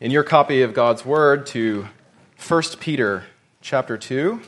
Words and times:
in 0.00 0.12
your 0.12 0.22
copy 0.22 0.62
of 0.62 0.74
God's 0.74 1.04
Word 1.04 1.44
to 1.46 1.88
1 2.46 2.62
Peter 2.78 3.24
chapter 3.60 3.98
2. 3.98 4.40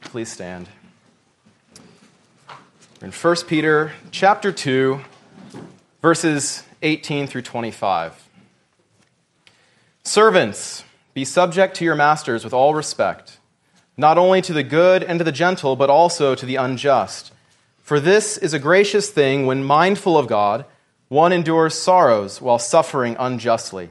Please 0.00 0.30
stand. 0.32 0.68
In 3.00 3.12
1 3.12 3.36
Peter 3.46 3.92
chapter 4.10 4.50
2, 4.50 5.00
verses 6.02 6.64
18 6.82 7.28
through 7.28 7.42
25. 7.42 8.28
Servants, 10.02 10.82
be 11.12 11.24
subject 11.24 11.76
to 11.76 11.84
your 11.84 11.94
masters 11.94 12.42
with 12.42 12.52
all 12.52 12.74
respect, 12.74 13.38
not 13.96 14.18
only 14.18 14.42
to 14.42 14.52
the 14.52 14.64
good 14.64 15.04
and 15.04 15.20
to 15.20 15.24
the 15.24 15.30
gentle, 15.30 15.76
but 15.76 15.90
also 15.90 16.34
to 16.34 16.44
the 16.44 16.56
unjust. 16.56 17.32
For 17.78 18.00
this 18.00 18.36
is 18.36 18.52
a 18.52 18.58
gracious 18.58 19.10
thing 19.10 19.46
when 19.46 19.62
mindful 19.62 20.18
of 20.18 20.26
God, 20.26 20.64
one 21.06 21.32
endures 21.32 21.74
sorrows 21.74 22.42
while 22.42 22.58
suffering 22.58 23.14
unjustly. 23.16 23.90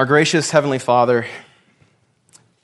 Our 0.00 0.06
gracious 0.06 0.50
Heavenly 0.50 0.78
Father, 0.78 1.26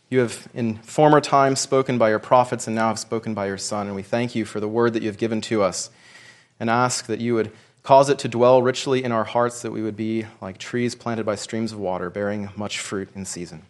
you 0.09 0.21
have 0.21 0.49
in 0.55 0.79
former 0.79 1.21
times 1.21 1.61
spoken 1.61 1.99
by 1.99 2.09
your 2.09 2.19
prophets 2.19 2.67
and 2.67 2.75
now 2.75 2.89
have 2.89 2.99
spoken 2.99 3.35
by 3.35 3.47
your 3.47 3.59
Son, 3.59 3.89
and 3.89 3.95
we 3.95 4.03
thank 4.03 4.35
you 4.35 4.47
for 4.47 4.59
the 4.59 4.67
word 4.67 4.95
that 4.95 5.03
you 5.03 5.09
have 5.11 5.19
given 5.19 5.43
to 5.43 5.63
us 5.63 5.91
and 6.59 6.71
ask 6.71 7.05
that 7.05 7.21
you 7.21 7.35
would 7.35 7.53
cause 7.83 8.09
it 8.09 8.19
to 8.21 8.29
dwell 8.29 8.63
richly 8.63 9.05
in 9.05 9.13
our 9.13 9.25
hearts, 9.25 9.61
that 9.61 9.71
we 9.71 9.83
would 9.83 9.99
be 9.99 10.25
like 10.41 10.57
trees 10.57 10.95
planted 10.95 11.27
by 11.27 11.35
streams 11.35 11.73
of 11.73 11.79
water, 11.79 12.09
bearing 12.09 12.49
much 12.57 12.79
fruit 12.79 13.11
in 13.15 13.27
season. 13.27 13.65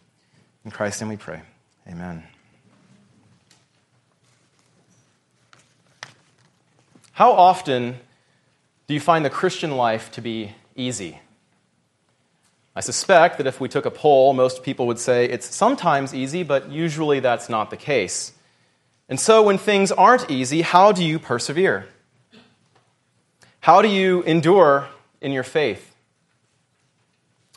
In 0.65 0.71
Christ's 0.71 1.01
name 1.01 1.09
we 1.09 1.17
pray. 1.17 1.43
Amen. 1.89 2.23
How 7.11 7.33
often 7.33 7.99
do 8.87 8.95
you 8.95 9.01
find 9.01 9.25
the 9.25 9.31
Christian 9.31 9.73
life 9.73 10.13
to 10.13 10.21
be 10.21 10.55
easy? 10.77 11.19
I 12.77 12.81
suspect 12.81 13.39
that 13.39 13.47
if 13.47 13.59
we 13.59 13.71
took 13.71 13.87
a 13.87 13.91
poll, 13.91 14.35
most 14.35 14.63
people 14.63 14.87
would 14.87 14.99
say 14.99 15.25
it's 15.25 15.53
sometimes 15.53 16.13
easy, 16.15 16.43
but 16.43 16.71
usually 16.71 17.21
that's 17.21 17.49
not 17.49 17.71
the 17.71 17.77
case. 17.79 18.33
And 19.09 19.19
so, 19.19 19.43
when 19.43 19.57
things 19.57 19.91
aren't 19.91 20.31
easy, 20.31 20.61
how 20.61 20.93
do 20.93 21.03
you 21.03 21.19
persevere? 21.19 21.89
How 23.61 23.81
do 23.81 23.89
you 23.89 24.23
endure 24.25 24.89
in 25.23 25.33
your 25.33 25.43
faith? 25.43 25.95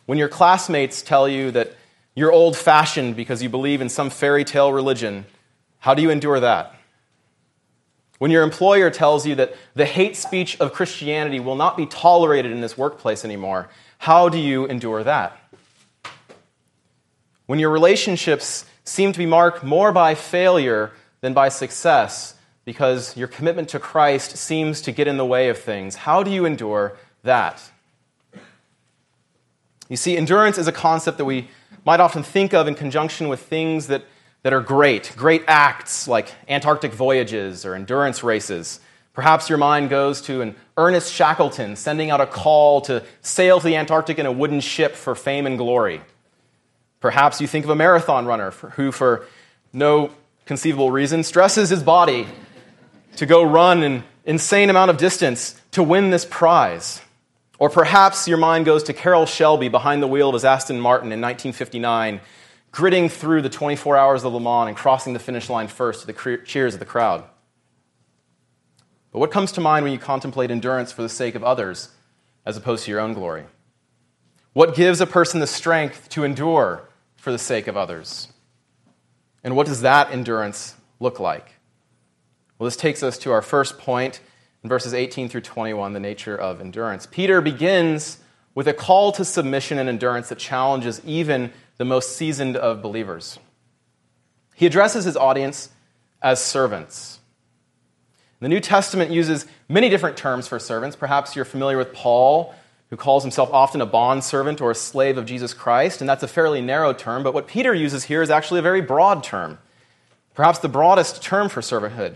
When 0.05 0.17
your 0.17 0.29
classmates 0.29 1.01
tell 1.01 1.27
you 1.27 1.51
that 1.51 1.75
you're 2.15 2.31
old 2.31 2.55
fashioned 2.55 3.17
because 3.17 3.43
you 3.43 3.49
believe 3.49 3.81
in 3.81 3.89
some 3.89 4.09
fairy 4.09 4.45
tale 4.45 4.71
religion, 4.71 5.25
how 5.79 5.95
do 5.95 6.01
you 6.01 6.11
endure 6.11 6.39
that? 6.39 6.75
When 8.19 8.31
your 8.31 8.43
employer 8.43 8.89
tells 8.89 9.27
you 9.27 9.35
that 9.35 9.53
the 9.75 9.85
hate 9.85 10.15
speech 10.15 10.57
of 10.61 10.71
Christianity 10.71 11.41
will 11.41 11.55
not 11.55 11.75
be 11.75 11.85
tolerated 11.85 12.53
in 12.53 12.61
this 12.61 12.77
workplace 12.77 13.25
anymore, 13.25 13.69
how 13.99 14.29
do 14.29 14.39
you 14.39 14.65
endure 14.65 15.03
that? 15.03 15.37
When 17.45 17.59
your 17.59 17.69
relationships 17.69 18.65
seem 18.85 19.11
to 19.11 19.19
be 19.19 19.25
marked 19.25 19.63
more 19.63 19.91
by 19.91 20.15
failure 20.15 20.91
than 21.21 21.33
by 21.33 21.49
success 21.49 22.33
because 22.63 23.15
your 23.17 23.27
commitment 23.27 23.69
to 23.69 23.79
Christ 23.79 24.37
seems 24.37 24.81
to 24.81 24.91
get 24.93 25.07
in 25.07 25.17
the 25.17 25.25
way 25.25 25.49
of 25.49 25.57
things, 25.57 25.95
how 25.95 26.23
do 26.23 26.31
you 26.31 26.45
endure 26.45 26.97
that? 27.23 27.61
You 29.89 29.97
see, 29.97 30.15
endurance 30.15 30.57
is 30.57 30.67
a 30.67 30.71
concept 30.71 31.17
that 31.17 31.25
we 31.25 31.49
might 31.85 31.99
often 31.99 32.23
think 32.23 32.53
of 32.53 32.67
in 32.67 32.75
conjunction 32.75 33.27
with 33.27 33.41
things 33.41 33.87
that, 33.87 34.05
that 34.43 34.53
are 34.53 34.61
great, 34.61 35.11
great 35.17 35.43
acts 35.45 36.07
like 36.07 36.33
Antarctic 36.47 36.93
voyages 36.93 37.65
or 37.65 37.75
endurance 37.75 38.23
races. 38.23 38.79
Perhaps 39.13 39.49
your 39.49 39.57
mind 39.57 39.89
goes 39.89 40.21
to 40.21 40.41
an 40.41 40.55
Ernest 40.77 41.11
Shackleton 41.11 41.75
sending 41.75 42.11
out 42.11 42.21
a 42.21 42.25
call 42.25 42.81
to 42.81 43.03
sail 43.21 43.59
to 43.59 43.65
the 43.65 43.75
Antarctic 43.75 44.19
in 44.19 44.25
a 44.25 44.31
wooden 44.31 44.61
ship 44.61 44.95
for 44.95 45.15
fame 45.15 45.45
and 45.45 45.57
glory. 45.57 46.01
Perhaps 46.99 47.41
you 47.41 47.47
think 47.47 47.65
of 47.65 47.71
a 47.71 47.75
marathon 47.75 48.25
runner 48.25 48.51
who, 48.51 48.91
for 48.91 49.25
no 49.73 50.11
conceivable 50.45 50.91
reason, 50.91 51.23
stresses 51.23 51.69
his 51.69 51.83
body 51.83 52.27
to 53.15 53.25
go 53.25 53.43
run 53.43 53.83
an 53.83 54.03
insane 54.25 54.69
amount 54.69 54.91
of 54.91 54.97
distance 54.97 55.59
to 55.71 55.83
win 55.83 56.09
this 56.09 56.25
prize. 56.25 57.01
Or 57.57 57.69
perhaps 57.69 58.27
your 58.27 58.37
mind 58.37 58.65
goes 58.65 58.83
to 58.83 58.93
Carroll 58.93 59.25
Shelby 59.25 59.67
behind 59.67 60.01
the 60.01 60.07
wheel 60.07 60.29
of 60.29 60.33
his 60.33 60.45
Aston 60.45 60.79
Martin 60.79 61.11
in 61.11 61.19
1959, 61.19 62.21
gritting 62.71 63.09
through 63.09 63.41
the 63.41 63.49
24 63.49 63.97
hours 63.97 64.23
of 64.23 64.33
Le 64.33 64.39
Mans 64.39 64.69
and 64.69 64.77
crossing 64.77 65.13
the 65.13 65.19
finish 65.19 65.49
line 65.49 65.67
first 65.67 66.01
to 66.01 66.07
the 66.07 66.41
cheers 66.45 66.73
of 66.73 66.79
the 66.79 66.85
crowd. 66.85 67.25
But 69.11 69.19
what 69.19 69.31
comes 69.31 69.51
to 69.53 69.61
mind 69.61 69.83
when 69.83 69.93
you 69.93 69.99
contemplate 69.99 70.51
endurance 70.51 70.91
for 70.91 71.01
the 71.01 71.09
sake 71.09 71.35
of 71.35 71.43
others 71.43 71.89
as 72.45 72.57
opposed 72.57 72.85
to 72.85 72.91
your 72.91 72.99
own 72.99 73.13
glory? 73.13 73.45
What 74.53 74.75
gives 74.75 75.01
a 75.01 75.07
person 75.07 75.39
the 75.39 75.47
strength 75.47 76.09
to 76.09 76.23
endure 76.23 76.89
for 77.15 77.31
the 77.31 77.37
sake 77.37 77.67
of 77.67 77.77
others? 77.77 78.27
And 79.43 79.55
what 79.55 79.67
does 79.67 79.81
that 79.81 80.11
endurance 80.11 80.75
look 80.99 81.19
like? 81.19 81.53
Well, 82.57 82.65
this 82.65 82.75
takes 82.75 83.03
us 83.03 83.17
to 83.19 83.31
our 83.31 83.41
first 83.41 83.77
point 83.77 84.19
in 84.63 84.69
verses 84.69 84.93
18 84.93 85.29
through 85.29 85.41
21 85.41 85.93
the 85.93 85.99
nature 85.99 86.35
of 86.35 86.59
endurance. 86.59 87.07
Peter 87.09 87.41
begins 87.41 88.19
with 88.53 88.67
a 88.67 88.73
call 88.73 89.11
to 89.13 89.23
submission 89.23 89.77
and 89.77 89.87
endurance 89.87 90.29
that 90.29 90.39
challenges 90.39 91.01
even 91.05 91.53
the 91.77 91.85
most 91.85 92.17
seasoned 92.17 92.57
of 92.57 92.81
believers. 92.81 93.39
He 94.55 94.65
addresses 94.65 95.05
his 95.05 95.15
audience 95.15 95.69
as 96.21 96.43
servants. 96.43 97.18
The 98.41 98.47
New 98.47 98.61
Testament 98.61 99.11
uses 99.11 99.45
many 99.67 99.89
different 99.89 100.15
terms 100.15 100.47
for 100.47 100.59
servants. 100.59 100.95
Perhaps 100.95 101.35
you're 101.35 101.43
familiar 101.43 101.77
with 101.77 101.93
Paul, 101.93 102.55
who 102.89 102.95
calls 102.95 103.23
himself 103.23 103.49
often 103.51 103.81
a 103.81 103.85
bond 103.85 104.23
servant 104.23 104.61
or 104.61 104.71
a 104.71 104.75
slave 104.75 105.17
of 105.17 105.25
Jesus 105.25 105.53
Christ, 105.53 105.99
and 105.99 106.09
that's 106.09 106.23
a 106.23 106.27
fairly 106.27 106.61
narrow 106.61 106.93
term. 106.93 107.21
But 107.21 107.33
what 107.33 107.47
Peter 107.47 107.73
uses 107.73 108.05
here 108.05 108.21
is 108.21 108.29
actually 108.29 108.59
a 108.59 108.63
very 108.63 108.81
broad 108.81 109.23
term, 109.23 109.59
perhaps 110.33 110.59
the 110.59 110.69
broadest 110.69 111.21
term 111.21 111.49
for 111.49 111.59
servanthood. 111.59 112.15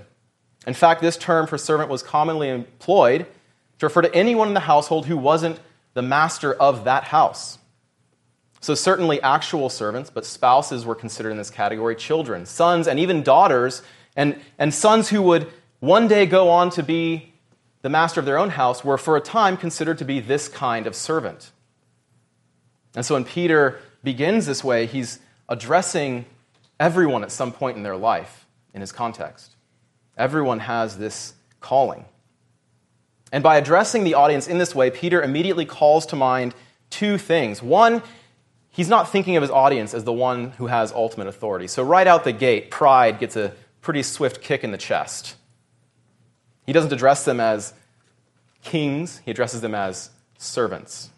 In 0.65 0.73
fact, 0.73 1.01
this 1.01 1.17
term 1.17 1.45
for 1.45 1.57
servant 1.57 1.89
was 1.89 2.01
commonly 2.01 2.47
employed 2.47 3.25
to 3.79 3.85
refer 3.85 4.01
to 4.01 4.15
anyone 4.15 4.47
in 4.47 4.53
the 4.53 4.61
household 4.61 5.07
who 5.07 5.17
wasn't 5.17 5.59
the 5.93 6.01
master 6.01 6.53
of 6.53 6.85
that 6.85 7.03
house. 7.05 7.57
So, 8.61 8.75
certainly 8.75 9.21
actual 9.21 9.67
servants, 9.67 10.09
but 10.09 10.25
spouses 10.25 10.85
were 10.85 10.95
considered 10.95 11.31
in 11.31 11.37
this 11.37 11.49
category, 11.49 11.97
children, 11.97 12.45
sons, 12.45 12.87
and 12.87 12.97
even 12.97 13.21
daughters, 13.21 13.81
and, 14.15 14.39
and 14.57 14.73
sons 14.73 15.09
who 15.09 15.21
would 15.23 15.51
one 15.83 16.07
day 16.07 16.25
go 16.25 16.49
on 16.49 16.69
to 16.69 16.81
be 16.81 17.33
the 17.81 17.89
master 17.89 18.21
of 18.21 18.25
their 18.25 18.37
own 18.37 18.51
house 18.51 18.85
were 18.85 18.97
for 18.97 19.17
a 19.17 19.19
time 19.19 19.57
considered 19.57 19.97
to 19.97 20.05
be 20.05 20.21
this 20.21 20.47
kind 20.47 20.87
of 20.87 20.95
servant. 20.95 21.51
And 22.95 23.05
so 23.05 23.15
when 23.15 23.25
Peter 23.25 23.81
begins 24.01 24.45
this 24.45 24.63
way, 24.63 24.85
he's 24.85 25.19
addressing 25.49 26.23
everyone 26.79 27.21
at 27.21 27.33
some 27.33 27.51
point 27.51 27.75
in 27.75 27.83
their 27.83 27.97
life 27.97 28.45
in 28.73 28.79
his 28.79 28.93
context. 28.93 29.57
Everyone 30.17 30.59
has 30.59 30.97
this 30.97 31.33
calling. 31.59 32.05
And 33.33 33.43
by 33.43 33.57
addressing 33.57 34.05
the 34.05 34.13
audience 34.13 34.47
in 34.47 34.59
this 34.59 34.73
way, 34.73 34.89
Peter 34.89 35.21
immediately 35.21 35.65
calls 35.65 36.05
to 36.05 36.15
mind 36.15 36.55
two 36.91 37.17
things. 37.17 37.61
One, 37.61 38.01
he's 38.69 38.87
not 38.87 39.11
thinking 39.11 39.35
of 39.35 39.41
his 39.41 39.51
audience 39.51 39.93
as 39.93 40.05
the 40.05 40.13
one 40.13 40.51
who 40.51 40.67
has 40.67 40.93
ultimate 40.93 41.27
authority. 41.27 41.67
So, 41.67 41.83
right 41.83 42.07
out 42.07 42.23
the 42.23 42.31
gate, 42.31 42.71
pride 42.71 43.19
gets 43.19 43.35
a 43.35 43.53
pretty 43.81 44.03
swift 44.03 44.41
kick 44.41 44.63
in 44.63 44.71
the 44.71 44.77
chest. 44.77 45.35
He 46.65 46.73
doesn't 46.73 46.93
address 46.93 47.25
them 47.25 47.39
as 47.39 47.73
kings, 48.63 49.21
he 49.25 49.31
addresses 49.31 49.61
them 49.61 49.75
as 49.75 50.09
servants. 50.37 51.09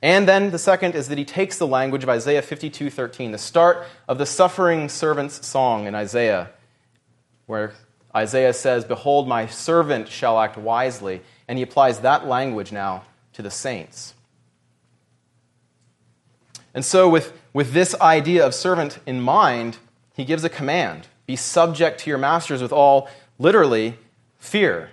And 0.00 0.28
then 0.28 0.52
the 0.52 0.58
second 0.58 0.94
is 0.94 1.08
that 1.08 1.18
he 1.18 1.24
takes 1.24 1.58
the 1.58 1.66
language 1.66 2.04
of 2.04 2.08
Isaiah 2.08 2.42
52:13, 2.42 3.32
the 3.32 3.38
start 3.38 3.84
of 4.06 4.18
the 4.18 4.26
suffering 4.26 4.88
servant's 4.88 5.44
song 5.46 5.86
in 5.86 5.94
Isaiah, 5.94 6.50
where 7.46 7.72
Isaiah 8.14 8.52
says, 8.52 8.84
"Behold, 8.84 9.26
my 9.26 9.46
servant 9.46 10.08
shall 10.08 10.38
act 10.38 10.56
wisely," 10.56 11.22
and 11.48 11.58
he 11.58 11.64
applies 11.64 12.00
that 12.00 12.26
language 12.26 12.70
now 12.70 13.02
to 13.32 13.42
the 13.42 13.50
saints. 13.50 14.14
And 16.74 16.84
so, 16.84 17.08
with, 17.08 17.32
with 17.52 17.72
this 17.72 17.94
idea 18.00 18.46
of 18.46 18.54
servant 18.54 19.00
in 19.04 19.20
mind, 19.20 19.78
he 20.14 20.24
gives 20.24 20.44
a 20.44 20.48
command 20.48 21.08
be 21.26 21.36
subject 21.36 22.00
to 22.00 22.10
your 22.10 22.18
masters 22.18 22.62
with 22.62 22.72
all, 22.72 23.08
literally, 23.38 23.98
fear. 24.38 24.90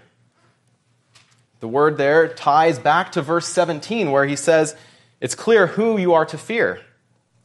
The 1.60 1.68
word 1.68 1.98
there 1.98 2.28
ties 2.28 2.78
back 2.78 3.14
to 3.14 3.22
verse 3.22 3.48
17, 3.48 4.12
where 4.12 4.26
he 4.26 4.36
says, 4.36 4.76
It's 5.22 5.36
clear 5.36 5.68
who 5.68 5.98
you 5.98 6.14
are 6.14 6.26
to 6.26 6.38
fear. 6.38 6.82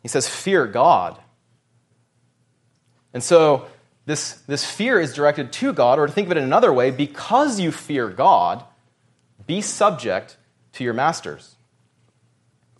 He 0.02 0.08
says, 0.08 0.28
Fear 0.28 0.66
God. 0.66 1.18
And 3.12 3.22
so, 3.22 3.66
this, 4.06 4.32
this 4.46 4.64
fear 4.64 5.00
is 5.00 5.14
directed 5.14 5.52
to 5.52 5.72
God, 5.72 5.98
or 5.98 6.06
to 6.06 6.12
think 6.12 6.26
of 6.26 6.32
it 6.32 6.38
in 6.38 6.44
another 6.44 6.72
way, 6.72 6.90
because 6.90 7.60
you 7.60 7.70
fear 7.70 8.08
God, 8.08 8.64
be 9.46 9.60
subject 9.60 10.36
to 10.72 10.84
your 10.84 10.94
masters. 10.94 11.56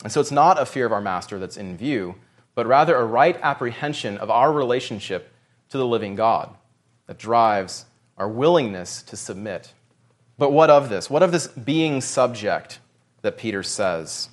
And 0.02 0.12
so 0.12 0.20
it's 0.20 0.31
not 0.31 0.61
a 0.61 0.67
fear 0.67 0.87
of 0.87 0.93
our 0.93 1.00
master 1.00 1.38
that's 1.38 1.56
in 1.56 1.76
view, 1.76 2.17
but 2.55 2.67
rather 2.67 2.96
a 2.96 3.05
right 3.05 3.38
apprehension 3.43 4.19
of 4.19 4.31
our 4.31 4.52
relationship 4.52 5.32
to 5.69 5.78
the 5.78 5.87
living 5.87 6.14
God 6.14 6.55
that 7.06 7.19
drives 7.19 7.84
our 8.20 8.28
willingness 8.28 9.02
to 9.02 9.17
submit. 9.17 9.72
But 10.37 10.52
what 10.52 10.69
of 10.69 10.90
this? 10.90 11.08
What 11.08 11.22
of 11.22 11.32
this 11.32 11.49
being 11.49 12.02
subject 12.02 12.78
that 13.22 13.38
Peter 13.38 13.62
says? 13.62 14.28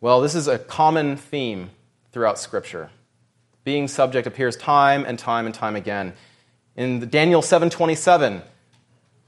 Well, 0.00 0.20
this 0.20 0.34
is 0.34 0.48
a 0.48 0.58
common 0.58 1.16
theme 1.16 1.70
throughout 2.10 2.40
Scripture. 2.40 2.90
Being 3.62 3.86
subject 3.86 4.26
appears 4.26 4.56
time 4.56 5.04
and 5.04 5.16
time 5.16 5.46
and 5.46 5.54
time 5.54 5.76
again. 5.76 6.12
In 6.74 7.08
Daniel 7.08 7.40
7:27, 7.40 8.42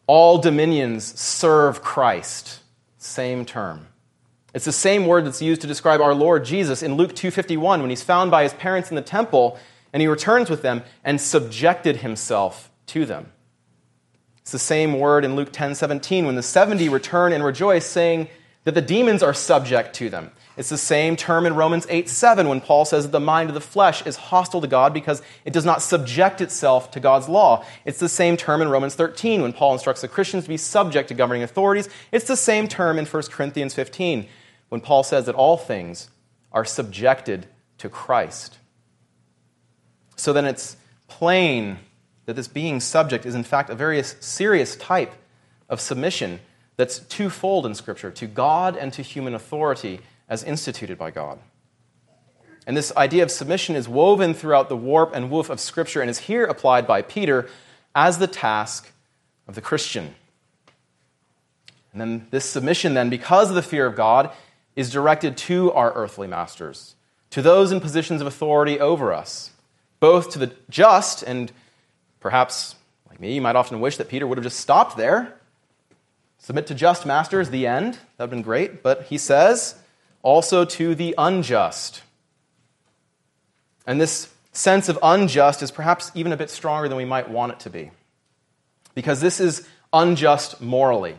all 0.09 0.39
dominions 0.39 1.19
serve 1.19 1.83
Christ. 1.83 2.59
Same 2.99 3.45
term. 3.45 3.87
It's 4.53 4.65
the 4.65 4.73
same 4.73 5.07
word 5.07 5.27
that's 5.27 5.41
used 5.41 5.61
to 5.61 5.69
describe 5.69 6.01
our 6.01 6.15
Lord 6.15 6.45
Jesus 6.45 6.83
in 6.83 6.95
Luke 6.95 7.15
2:51 7.15 7.83
when 7.83 7.91
he's 7.91 8.03
found 8.03 8.33
by 8.33 8.43
his 8.43 8.55
parents 8.55 8.91
in 8.91 8.97
the 8.97 9.03
temple 9.03 9.61
and 9.93 10.01
he 10.01 10.09
returns 10.09 10.51
with 10.51 10.63
them 10.63 10.83
and 11.05 11.21
subjected 11.21 11.99
himself 11.99 12.70
to 12.91 13.07
them. 13.07 13.33
It's 14.41 14.53
the 14.53 14.59
same 14.59 14.99
word 14.99 15.25
in 15.25 15.37
Luke 15.37 15.53
10:17 15.53 16.27
when 16.27 16.37
the 16.37 16.43
70 16.43 16.89
return 16.89 17.33
and 17.33 17.45
rejoice 17.45 17.87
saying 17.87 18.29
that 18.65 18.75
the 18.75 18.83
demons 18.83 19.23
are 19.23 19.35
subject 19.35 19.95
to 19.95 20.11
them. 20.11 20.33
It's 20.57 20.69
the 20.69 20.77
same 20.77 21.17
term 21.17 21.47
in 21.47 21.55
Romans 21.55 21.87
8 21.89 22.09
7 22.09 22.49
when 22.49 22.61
Paul 22.61 22.85
says 22.85 23.05
that 23.05 23.13
the 23.13 23.21
mind 23.21 23.49
of 23.49 23.55
the 23.55 23.61
flesh 23.61 24.05
is 24.05 24.17
hostile 24.17 24.61
to 24.61 24.67
God 24.67 24.93
because 24.93 25.23
it 25.45 25.53
does 25.53 25.65
not 25.65 25.83
subject 25.83 26.41
itself 26.41 26.91
to 26.91 27.01
God's 27.01 27.29
law. 27.29 27.65
It's 27.85 27.99
the 27.99 28.09
same 28.09 28.37
term 28.37 28.61
in 28.61 28.69
Romans 28.69 28.95
13 28.95 29.41
when 29.41 29.53
Paul 29.53 29.73
instructs 29.73 30.03
the 30.03 30.09
Christians 30.09 30.45
to 30.45 30.51
be 30.51 30.57
subject 30.57 31.09
to 31.09 31.15
governing 31.15 31.43
authorities. 31.43 31.89
It's 32.13 32.27
the 32.27 32.37
same 32.37 32.69
term 32.69 32.99
in 32.99 33.07
1 33.07 33.23
Corinthians 33.31 33.73
15 33.73 34.29
when 34.69 34.81
Paul 34.81 35.03
says 35.03 35.27
that 35.27 35.35
all 35.35 35.57
things 35.57 36.11
are 36.53 36.65
subjected 36.65 37.47
to 37.79 37.89
Christ. 37.89 38.59
So 40.17 40.33
then 40.33 40.45
it's 40.45 40.77
plain 41.09 41.79
that 42.31 42.37
this 42.37 42.47
being 42.47 42.79
subject 42.79 43.27
is, 43.27 43.35
in 43.35 43.43
fact, 43.43 43.71
a 43.71 43.75
very 43.75 44.01
serious 44.05 44.77
type 44.77 45.15
of 45.69 45.81
submission 45.81 46.39
that's 46.77 47.01
twofold 47.01 47.67
in 47.67 47.75
Scripture 47.75 48.13
to 48.13 48.29
God 48.29 48.77
and 48.77 48.93
to 48.93 49.03
human 49.03 49.35
authority 49.35 49.99
as 50.29 50.45
instituted 50.45 50.97
by 50.97 51.11
God. 51.11 51.41
And 52.69 52.77
this 52.77 52.95
idea 52.97 53.25
of 53.25 53.33
submission 53.33 53.75
is 53.75 53.89
woven 53.89 54.33
throughout 54.33 54.69
the 54.69 54.77
warp 54.77 55.13
and 55.13 55.29
woof 55.29 55.51
of 55.51 55.59
Scripture 55.59 56.01
and 56.01 56.09
is 56.09 56.19
here 56.19 56.45
applied 56.45 56.87
by 56.87 57.03
Peter 57.03 57.49
as 57.97 58.19
the 58.19 58.29
task 58.29 58.93
of 59.49 59.57
the 59.57 59.61
Christian. 59.61 60.15
And 61.91 62.01
then 62.01 62.29
this 62.31 62.45
submission, 62.45 62.95
then, 62.95 63.11
because 63.11 63.49
of 63.49 63.57
the 63.57 63.63
fear 63.63 63.87
of 63.87 63.97
God, 63.97 64.31
is 64.77 64.89
directed 64.89 65.37
to 65.37 65.73
our 65.73 65.93
earthly 65.95 66.29
masters, 66.29 66.95
to 67.31 67.43
those 67.43 67.73
in 67.73 67.81
positions 67.81 68.21
of 68.21 68.29
authority 68.29 68.79
over 68.79 69.13
us, 69.13 69.51
both 69.99 70.31
to 70.31 70.39
the 70.39 70.53
just, 70.71 71.25
and 71.25 71.51
perhaps, 72.21 72.77
like 73.09 73.21
me, 73.21 73.35
you 73.35 73.41
might 73.41 73.57
often 73.57 73.81
wish 73.81 73.97
that 73.97 74.09
Peter 74.09 74.27
would 74.27 74.39
have 74.39 74.45
just 74.45 74.61
stopped 74.61 74.97
there. 74.97 75.35
Submit 76.39 76.67
to 76.69 76.75
just 76.75 77.05
masters, 77.05 77.51
the 77.51 77.67
end. 77.67 77.95
That 77.95 78.01
would 78.19 78.23
have 78.25 78.31
been 78.31 78.43
great. 78.43 78.83
But 78.83 79.05
he 79.05 79.19
says, 79.19 79.75
also 80.23 80.65
to 80.65 80.95
the 80.95 81.15
unjust. 81.19 82.03
And 83.87 84.01
this 84.01 84.33
sense 84.53 84.89
of 84.89 84.99
unjust 85.03 85.63
is 85.63 85.71
perhaps 85.71 86.11
even 86.15 86.33
a 86.33 86.37
bit 86.37 86.51
stronger 86.51 86.89
than 86.89 86.97
we 86.97 87.05
might 87.05 87.31
want 87.31 87.53
it 87.53 87.61
to 87.61 87.71
be. 87.71 87.91
Because 88.95 89.21
this 89.21 89.41
is 89.41 89.67
unjust 89.93 90.61
morally. 90.61 91.17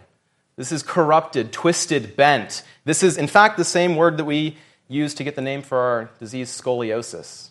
This 0.55 0.71
is 0.71 0.83
corrupted, 0.83 1.51
twisted, 1.51 2.15
bent. 2.15 2.63
This 2.85 3.03
is, 3.03 3.17
in 3.17 3.27
fact, 3.27 3.57
the 3.57 3.63
same 3.63 3.95
word 3.95 4.17
that 4.17 4.25
we 4.25 4.57
use 4.87 5.13
to 5.15 5.23
get 5.23 5.35
the 5.35 5.41
name 5.41 5.61
for 5.61 5.77
our 5.77 6.11
disease, 6.19 6.49
scoliosis. 6.49 7.49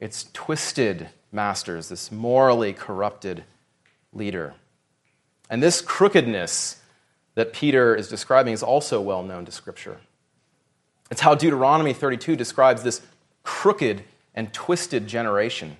It's 0.00 0.28
twisted 0.32 1.08
masters, 1.36 1.88
this 1.88 2.10
morally 2.10 2.72
corrupted 2.72 3.44
leader. 4.12 4.54
And 5.48 5.62
this 5.62 5.80
crookedness 5.80 6.80
that 7.36 7.52
Peter 7.52 7.94
is 7.94 8.08
describing 8.08 8.52
is 8.52 8.64
also 8.64 9.00
well 9.00 9.22
known 9.22 9.44
to 9.44 9.52
Scripture. 9.52 9.98
It's 11.10 11.20
how 11.20 11.36
Deuteronomy 11.36 11.92
32 11.92 12.34
describes 12.34 12.82
this 12.82 13.02
crooked 13.44 14.02
and 14.34 14.52
twisted 14.52 15.06
generation. 15.06 15.76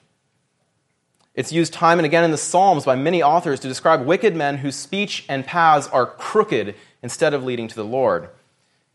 It's 1.34 1.52
used 1.52 1.72
time 1.72 1.98
and 1.98 2.06
again 2.06 2.24
in 2.24 2.30
the 2.30 2.38
Psalms 2.38 2.84
by 2.84 2.94
many 2.94 3.22
authors 3.22 3.60
to 3.60 3.68
describe 3.68 4.06
wicked 4.06 4.36
men 4.36 4.58
whose 4.58 4.76
speech 4.76 5.24
and 5.28 5.44
paths 5.44 5.88
are 5.88 6.06
crooked 6.06 6.74
instead 7.02 7.34
of 7.34 7.44
leading 7.44 7.66
to 7.68 7.74
the 7.74 7.84
Lord. 7.84 8.28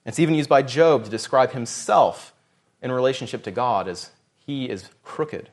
It's 0.06 0.20
even 0.20 0.34
used 0.34 0.50
by 0.50 0.64
Job 0.64 1.04
to 1.04 1.10
describe 1.10 1.52
himself 1.52 2.34
in 2.82 2.92
relationship 2.92 3.44
to 3.44 3.52
God 3.52 3.88
as 3.88 4.10
he 4.38 4.70
is 4.70 4.90
crooked. 5.04 5.50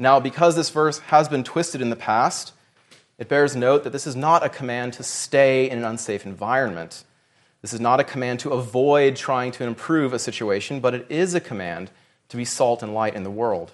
Now, 0.00 0.18
because 0.18 0.56
this 0.56 0.70
verse 0.70 0.98
has 1.00 1.28
been 1.28 1.44
twisted 1.44 1.82
in 1.82 1.90
the 1.90 1.94
past, 1.94 2.54
it 3.18 3.28
bears 3.28 3.54
note 3.54 3.84
that 3.84 3.90
this 3.90 4.06
is 4.06 4.16
not 4.16 4.42
a 4.42 4.48
command 4.48 4.94
to 4.94 5.02
stay 5.02 5.68
in 5.68 5.76
an 5.76 5.84
unsafe 5.84 6.24
environment. 6.24 7.04
This 7.60 7.74
is 7.74 7.80
not 7.80 8.00
a 8.00 8.04
command 8.04 8.40
to 8.40 8.52
avoid 8.52 9.14
trying 9.14 9.52
to 9.52 9.64
improve 9.64 10.14
a 10.14 10.18
situation, 10.18 10.80
but 10.80 10.94
it 10.94 11.06
is 11.10 11.34
a 11.34 11.40
command 11.40 11.90
to 12.30 12.38
be 12.38 12.46
salt 12.46 12.82
and 12.82 12.94
light 12.94 13.14
in 13.14 13.24
the 13.24 13.30
world. 13.30 13.72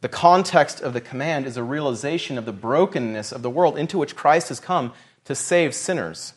The 0.00 0.08
context 0.08 0.80
of 0.80 0.94
the 0.94 1.02
command 1.02 1.44
is 1.44 1.58
a 1.58 1.62
realization 1.62 2.38
of 2.38 2.46
the 2.46 2.52
brokenness 2.52 3.30
of 3.30 3.42
the 3.42 3.50
world 3.50 3.76
into 3.76 3.98
which 3.98 4.16
Christ 4.16 4.48
has 4.48 4.58
come 4.58 4.94
to 5.26 5.34
save 5.34 5.74
sinners. 5.74 6.32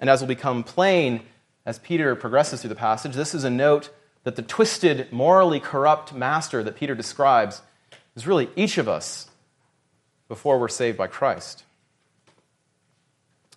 And 0.00 0.08
as 0.08 0.22
will 0.22 0.28
become 0.28 0.64
plain 0.64 1.24
as 1.66 1.78
Peter 1.78 2.16
progresses 2.16 2.62
through 2.62 2.70
the 2.70 2.74
passage, 2.74 3.12
this 3.12 3.34
is 3.34 3.44
a 3.44 3.50
note 3.50 3.90
that 4.24 4.36
the 4.36 4.42
twisted, 4.42 5.12
morally 5.12 5.60
corrupt 5.60 6.14
master 6.14 6.62
that 6.62 6.76
Peter 6.76 6.94
describes 6.94 7.60
is 8.16 8.26
really 8.26 8.50
each 8.56 8.78
of 8.78 8.88
us 8.88 9.28
before 10.28 10.58
we're 10.58 10.68
saved 10.68 10.96
by 10.96 11.06
Christ. 11.06 11.64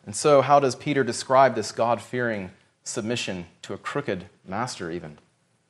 And 0.06 0.16
so, 0.16 0.42
how 0.42 0.60
does 0.60 0.76
Peter 0.76 1.04
describe 1.04 1.56
this 1.56 1.72
God 1.72 2.02
fearing 2.02 2.52
submission 2.84 3.46
to 3.62 3.74
a 3.74 3.78
crooked 3.78 4.26
master, 4.46 4.92
even? 4.92 5.18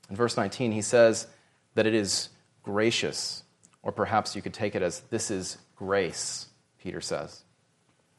In 0.09 0.15
verse 0.15 0.35
19, 0.35 0.71
he 0.71 0.81
says 0.81 1.27
that 1.75 1.85
it 1.85 1.93
is 1.93 2.29
gracious, 2.63 3.43
or 3.83 3.91
perhaps 3.91 4.35
you 4.35 4.41
could 4.41 4.53
take 4.53 4.75
it 4.75 4.81
as 4.81 5.01
this 5.11 5.29
is 5.29 5.57
grace, 5.75 6.47
Peter 6.81 7.01
says. 7.01 7.43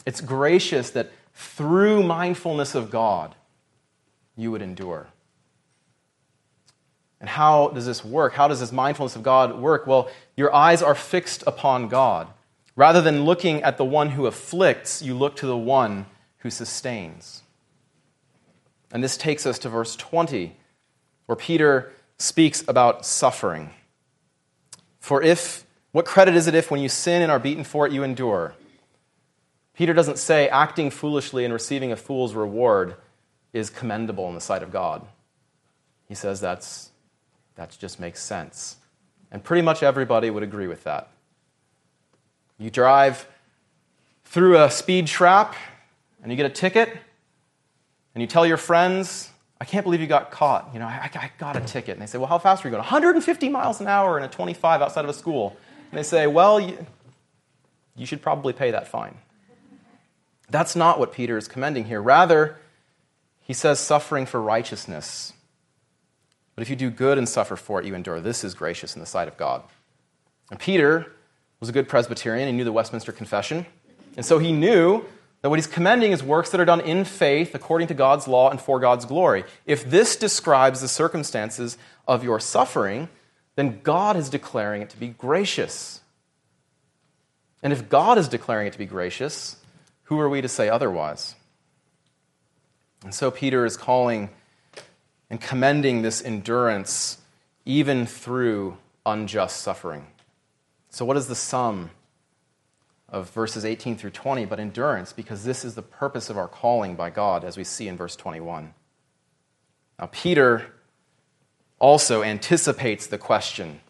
It's 0.06 0.20
gracious 0.20 0.90
that 0.90 1.10
through 1.34 2.02
mindfulness 2.02 2.74
of 2.74 2.90
God, 2.90 3.34
you 4.36 4.50
would 4.50 4.62
endure. 4.62 5.08
And 7.24 7.30
how 7.30 7.68
does 7.68 7.86
this 7.86 8.04
work? 8.04 8.34
How 8.34 8.48
does 8.48 8.60
this 8.60 8.70
mindfulness 8.70 9.16
of 9.16 9.22
God 9.22 9.58
work? 9.58 9.86
Well, 9.86 10.10
your 10.36 10.54
eyes 10.54 10.82
are 10.82 10.94
fixed 10.94 11.42
upon 11.46 11.88
God. 11.88 12.28
Rather 12.76 13.00
than 13.00 13.24
looking 13.24 13.62
at 13.62 13.78
the 13.78 13.84
one 13.86 14.10
who 14.10 14.26
afflicts, 14.26 15.00
you 15.00 15.14
look 15.14 15.34
to 15.36 15.46
the 15.46 15.56
one 15.56 16.04
who 16.40 16.50
sustains. 16.50 17.42
And 18.92 19.02
this 19.02 19.16
takes 19.16 19.46
us 19.46 19.58
to 19.60 19.70
verse 19.70 19.96
20, 19.96 20.54
where 21.24 21.36
Peter 21.36 21.94
speaks 22.18 22.62
about 22.68 23.06
suffering. 23.06 23.70
For 25.00 25.22
if, 25.22 25.64
what 25.92 26.04
credit 26.04 26.34
is 26.34 26.46
it 26.46 26.54
if 26.54 26.70
when 26.70 26.82
you 26.82 26.90
sin 26.90 27.22
and 27.22 27.32
are 27.32 27.38
beaten 27.38 27.64
for 27.64 27.86
it, 27.86 27.92
you 27.94 28.02
endure? 28.02 28.54
Peter 29.72 29.94
doesn't 29.94 30.18
say 30.18 30.46
acting 30.50 30.90
foolishly 30.90 31.46
and 31.46 31.54
receiving 31.54 31.90
a 31.90 31.96
fool's 31.96 32.34
reward 32.34 32.96
is 33.54 33.70
commendable 33.70 34.28
in 34.28 34.34
the 34.34 34.42
sight 34.42 34.62
of 34.62 34.70
God. 34.70 35.06
He 36.06 36.14
says 36.14 36.38
that's, 36.38 36.90
that 37.56 37.76
just 37.78 38.00
makes 38.00 38.22
sense. 38.22 38.76
And 39.30 39.42
pretty 39.42 39.62
much 39.62 39.82
everybody 39.82 40.30
would 40.30 40.42
agree 40.42 40.66
with 40.66 40.84
that. 40.84 41.10
You 42.58 42.70
drive 42.70 43.26
through 44.24 44.62
a 44.62 44.70
speed 44.70 45.06
trap 45.06 45.54
and 46.22 46.32
you 46.32 46.36
get 46.36 46.46
a 46.46 46.54
ticket, 46.54 46.88
and 48.14 48.22
you 48.22 48.26
tell 48.26 48.46
your 48.46 48.56
friends, 48.56 49.30
I 49.60 49.66
can't 49.66 49.84
believe 49.84 50.00
you 50.00 50.06
got 50.06 50.30
caught. 50.30 50.70
You 50.72 50.78
know, 50.78 50.86
I, 50.86 51.10
I 51.14 51.30
got 51.38 51.56
a 51.56 51.60
ticket. 51.60 51.92
And 51.92 52.00
they 52.02 52.06
say, 52.06 52.16
Well, 52.16 52.28
how 52.28 52.38
fast 52.38 52.64
were 52.64 52.68
you 52.68 52.72
going? 52.72 52.80
150 52.80 53.48
miles 53.50 53.80
an 53.80 53.88
hour 53.88 54.16
in 54.16 54.24
a 54.24 54.28
25 54.28 54.80
outside 54.80 55.04
of 55.04 55.10
a 55.10 55.14
school. 55.14 55.54
And 55.90 55.98
they 55.98 56.02
say, 56.02 56.26
Well, 56.26 56.58
you, 56.58 56.86
you 57.94 58.06
should 58.06 58.22
probably 58.22 58.54
pay 58.54 58.70
that 58.70 58.88
fine. 58.88 59.16
That's 60.48 60.74
not 60.74 60.98
what 60.98 61.12
Peter 61.12 61.36
is 61.36 61.46
commending 61.46 61.84
here. 61.84 62.00
Rather, 62.00 62.56
he 63.42 63.52
says 63.52 63.80
suffering 63.80 64.24
for 64.24 64.40
righteousness. 64.40 65.33
But 66.54 66.62
if 66.62 66.70
you 66.70 66.76
do 66.76 66.90
good 66.90 67.18
and 67.18 67.28
suffer 67.28 67.56
for 67.56 67.80
it, 67.80 67.86
you 67.86 67.94
endure. 67.94 68.20
This 68.20 68.44
is 68.44 68.54
gracious 68.54 68.94
in 68.94 69.00
the 69.00 69.06
sight 69.06 69.28
of 69.28 69.36
God. 69.36 69.62
And 70.50 70.60
Peter 70.60 71.12
was 71.60 71.68
a 71.68 71.72
good 71.72 71.88
Presbyterian. 71.88 72.48
He 72.48 72.52
knew 72.54 72.64
the 72.64 72.72
Westminster 72.72 73.12
Confession. 73.12 73.66
And 74.16 74.24
so 74.24 74.38
he 74.38 74.52
knew 74.52 75.04
that 75.42 75.50
what 75.50 75.58
he's 75.58 75.66
commending 75.66 76.12
is 76.12 76.22
works 76.22 76.50
that 76.50 76.60
are 76.60 76.64
done 76.64 76.80
in 76.80 77.04
faith 77.04 77.54
according 77.54 77.88
to 77.88 77.94
God's 77.94 78.28
law 78.28 78.50
and 78.50 78.60
for 78.60 78.80
God's 78.80 79.04
glory. 79.04 79.44
If 79.66 79.88
this 79.88 80.16
describes 80.16 80.80
the 80.80 80.88
circumstances 80.88 81.76
of 82.06 82.24
your 82.24 82.40
suffering, 82.40 83.08
then 83.56 83.80
God 83.82 84.16
is 84.16 84.30
declaring 84.30 84.82
it 84.82 84.90
to 84.90 84.96
be 84.96 85.08
gracious. 85.08 86.00
And 87.62 87.72
if 87.72 87.88
God 87.88 88.18
is 88.18 88.28
declaring 88.28 88.66
it 88.66 88.72
to 88.72 88.78
be 88.78 88.86
gracious, 88.86 89.56
who 90.04 90.20
are 90.20 90.28
we 90.28 90.40
to 90.40 90.48
say 90.48 90.68
otherwise? 90.68 91.34
And 93.02 93.14
so 93.14 93.30
Peter 93.30 93.64
is 93.66 93.76
calling 93.76 94.30
and 95.30 95.40
commending 95.40 96.02
this 96.02 96.22
endurance 96.22 97.18
even 97.64 98.06
through 98.06 98.76
unjust 99.06 99.60
suffering. 99.60 100.06
So, 100.90 101.04
what 101.04 101.16
is 101.16 101.26
the 101.26 101.34
sum 101.34 101.90
of 103.08 103.30
verses 103.30 103.64
18 103.64 103.96
through 103.96 104.10
20 104.10 104.44
but 104.44 104.60
endurance? 104.60 105.12
Because 105.12 105.44
this 105.44 105.64
is 105.64 105.74
the 105.74 105.82
purpose 105.82 106.30
of 106.30 106.38
our 106.38 106.48
calling 106.48 106.94
by 106.94 107.10
God, 107.10 107.44
as 107.44 107.56
we 107.56 107.64
see 107.64 107.88
in 107.88 107.96
verse 107.96 108.16
21. 108.16 108.74
Now, 109.98 110.08
Peter 110.12 110.66
also 111.78 112.22
anticipates 112.22 113.06
the 113.06 113.18
question 113.18 113.80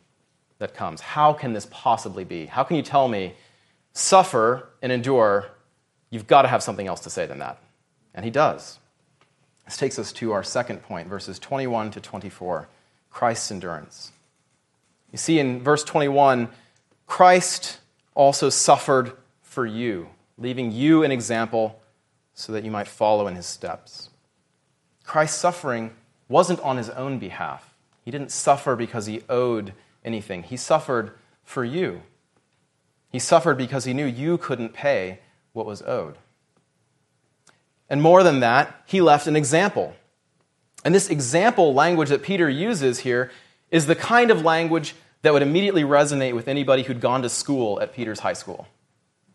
that 0.58 0.74
comes 0.74 1.00
How 1.00 1.32
can 1.32 1.52
this 1.52 1.66
possibly 1.70 2.24
be? 2.24 2.46
How 2.46 2.64
can 2.64 2.76
you 2.76 2.82
tell 2.82 3.08
me, 3.08 3.34
suffer 3.92 4.68
and 4.82 4.90
endure? 4.92 5.46
You've 6.10 6.26
got 6.26 6.42
to 6.42 6.48
have 6.48 6.62
something 6.62 6.86
else 6.86 7.00
to 7.00 7.10
say 7.10 7.26
than 7.26 7.40
that. 7.40 7.58
And 8.14 8.24
he 8.24 8.30
does. 8.30 8.78
This 9.74 9.80
takes 9.80 9.98
us 9.98 10.12
to 10.12 10.30
our 10.30 10.44
second 10.44 10.84
point, 10.84 11.08
verses 11.08 11.36
21 11.40 11.90
to 11.90 12.00
24 12.00 12.68
Christ's 13.10 13.50
endurance. 13.50 14.12
You 15.10 15.18
see, 15.18 15.40
in 15.40 15.64
verse 15.64 15.82
21, 15.82 16.48
Christ 17.08 17.80
also 18.14 18.50
suffered 18.50 19.14
for 19.42 19.66
you, 19.66 20.10
leaving 20.38 20.70
you 20.70 21.02
an 21.02 21.10
example 21.10 21.82
so 22.34 22.52
that 22.52 22.62
you 22.62 22.70
might 22.70 22.86
follow 22.86 23.26
in 23.26 23.34
his 23.34 23.46
steps. 23.46 24.10
Christ's 25.02 25.40
suffering 25.40 25.90
wasn't 26.28 26.60
on 26.60 26.76
his 26.76 26.90
own 26.90 27.18
behalf. 27.18 27.74
He 28.04 28.12
didn't 28.12 28.30
suffer 28.30 28.76
because 28.76 29.06
he 29.06 29.22
owed 29.28 29.72
anything. 30.04 30.44
He 30.44 30.56
suffered 30.56 31.14
for 31.42 31.64
you. 31.64 32.02
He 33.10 33.18
suffered 33.18 33.58
because 33.58 33.86
he 33.86 33.92
knew 33.92 34.06
you 34.06 34.38
couldn't 34.38 34.72
pay 34.72 35.18
what 35.52 35.66
was 35.66 35.82
owed. 35.82 36.18
And 37.94 38.02
more 38.02 38.24
than 38.24 38.40
that, 38.40 38.82
he 38.86 39.00
left 39.00 39.28
an 39.28 39.36
example. 39.36 39.94
And 40.84 40.92
this 40.92 41.08
example 41.08 41.74
language 41.74 42.08
that 42.08 42.24
Peter 42.24 42.50
uses 42.50 42.98
here 42.98 43.30
is 43.70 43.86
the 43.86 43.94
kind 43.94 44.32
of 44.32 44.42
language 44.42 44.96
that 45.22 45.32
would 45.32 45.42
immediately 45.42 45.84
resonate 45.84 46.34
with 46.34 46.48
anybody 46.48 46.82
who'd 46.82 47.00
gone 47.00 47.22
to 47.22 47.28
school 47.28 47.80
at 47.80 47.94
Peter's 47.94 48.18
high 48.18 48.32
school. 48.32 48.66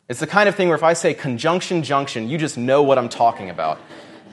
It's 0.09 0.19
the 0.19 0.27
kind 0.27 0.49
of 0.49 0.55
thing 0.55 0.67
where 0.67 0.75
if 0.75 0.83
I 0.83 0.91
say 0.91 1.13
conjunction 1.13 1.83
junction, 1.83 2.27
you 2.27 2.37
just 2.37 2.57
know 2.57 2.83
what 2.83 2.97
I'm 2.97 3.07
talking 3.07 3.49
about. 3.49 3.79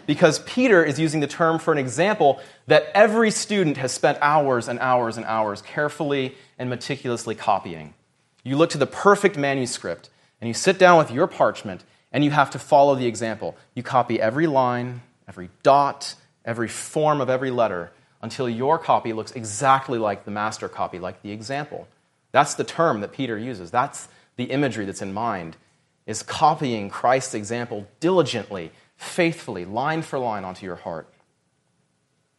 Because 0.07 0.41
Peter 0.41 0.83
is 0.83 0.99
using 0.99 1.21
the 1.21 1.29
term 1.29 1.61
for 1.61 1.71
an 1.71 1.79
example 1.79 2.41
that 2.67 2.91
every 2.95 3.31
student 3.31 3.77
has 3.77 3.93
spent 3.93 4.19
hours 4.21 4.67
and 4.67 4.81
hours 4.81 5.17
and 5.17 5.25
hours 5.27 5.63
carefully 5.63 6.35
and 6.59 6.69
meticulously 6.69 7.37
copying. 7.37 7.95
You 8.43 8.57
look 8.57 8.71
to 8.71 8.79
the 8.79 8.89
perfect 8.89 9.37
manuscript 9.37 10.11
and 10.41 10.49
you 10.49 10.55
sit 10.55 10.81
down 10.81 10.99
with 10.99 11.13
your 11.13 11.29
parchment 11.29 11.85
and 12.17 12.25
you 12.25 12.31
have 12.31 12.53
to 12.53 12.59
follow 12.59 12.95
the 12.95 13.05
example. 13.05 13.55
You 13.75 13.83
copy 13.83 14.19
every 14.19 14.47
line, 14.47 15.03
every 15.29 15.51
dot, 15.63 16.15
every 16.47 16.67
form 16.67 17.21
of 17.21 17.29
every 17.29 17.51
letter 17.51 17.93
until 18.23 18.49
your 18.49 18.79
copy 18.79 19.13
looks 19.13 19.33
exactly 19.33 19.99
like 19.99 20.25
the 20.25 20.31
master 20.31 20.67
copy, 20.67 20.99
like 20.99 21.21
the 21.21 21.31
example. 21.31 21.87
That's 22.33 22.55
the 22.55 22.65
term 22.65 23.03
that 23.03 23.13
Peter 23.13 23.37
uses. 23.37 23.71
That's 23.71 24.09
the 24.37 24.45
imagery 24.45 24.87
that's 24.87 25.03
in 25.03 25.13
mind, 25.13 25.59
is 26.07 26.23
copying 26.23 26.89
Christ's 26.89 27.35
example 27.35 27.87
diligently, 28.01 28.73
faithfully, 28.97 29.67
line 29.67 30.01
for 30.01 30.19
line 30.19 30.43
onto 30.43 30.65
your 30.65 30.77
heart. 30.77 31.13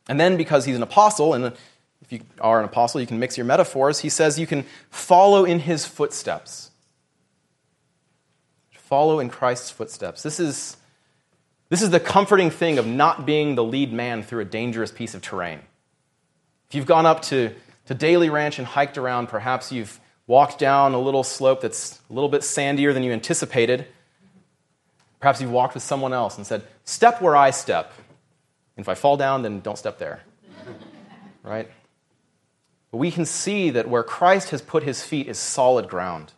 And 0.10 0.19
then 0.19 0.38
because 0.38 0.65
he's 0.65 0.75
an 0.75 0.81
apostle, 0.81 1.36
and 1.36 1.53
if 2.01 2.12
you 2.12 2.22
are 2.41 2.57
an 2.57 2.65
apostle, 2.65 3.00
you 3.00 3.05
can 3.05 3.19
mix 3.19 3.38
your 3.38 3.46
metaphors, 3.46 4.00
he 4.00 4.10
says 4.10 4.39
you 4.39 4.48
can 4.48 4.65
follow 4.89 5.46
in 5.46 5.60
his 5.60 5.86
footsteps 5.86 6.72
follow 8.88 9.20
in 9.20 9.29
Christ's 9.29 9.70
footsteps. 9.70 10.24
This 10.24 10.39
is, 10.39 10.77
this 11.70 11.82
is 11.82 11.89
the 11.89 12.00
comforting 12.00 12.50
thing 12.50 12.77
of 12.79 12.88
not 12.88 13.25
being 13.25 13.56
the 13.56 13.63
lead 13.63 13.91
man 13.91 14.24
through 14.24 14.41
a 14.41 14.46
dangerous 14.46 14.91
piece 14.91 15.13
of 15.13 15.22
terrain. 15.22 15.60
If 16.70 16.75
you've 16.75 16.86
gone 16.86 17.06
up 17.06 17.22
to, 17.24 17.53
to 17.88 17.94
Daly 17.94 18.29
Ranch 18.29 18.60
and 18.60 18.67
hiked 18.67 18.98
around, 18.98 19.27
perhaps 19.27 19.72
you've 19.72 20.00
walked 20.25 20.60
down 20.60 20.94
a 20.94 21.00
little 21.00 21.24
slope 21.24 21.62
that's 21.62 22.00
a 22.10 22.13
little 22.13 22.29
bit 22.29 22.41
sandier 22.41 22.94
than 22.94 23.03
you 23.03 23.12
anticipated. 23.12 23.88
Perhaps 25.20 25.41
you've 25.41 25.51
walked 25.51 25.74
with 25.74 25.84
someone 25.84 26.13
else 26.13 26.38
and 26.38 26.48
said, 26.48 26.63
Step 26.86 27.22
where 27.22 27.36
I 27.36 27.51
step. 27.51 27.91
And 28.77 28.84
if 28.84 28.89
I 28.89 28.94
fall 28.94 29.17
down, 29.17 29.41
then 29.41 29.60
don't 29.60 29.77
step 29.77 29.98
there. 29.98 30.22
right? 31.44 31.70
But 32.91 32.98
we 32.98 33.12
can 33.12 33.25
see 33.25 33.72
that 33.72 33.89
where 33.89 34.03
Christ 34.03 34.51
has 34.51 34.62
put 34.62 34.84
his 34.84 35.03
feet 35.03 35.27
is 35.27 35.38
solid 35.38 35.89
ground 35.89 36.32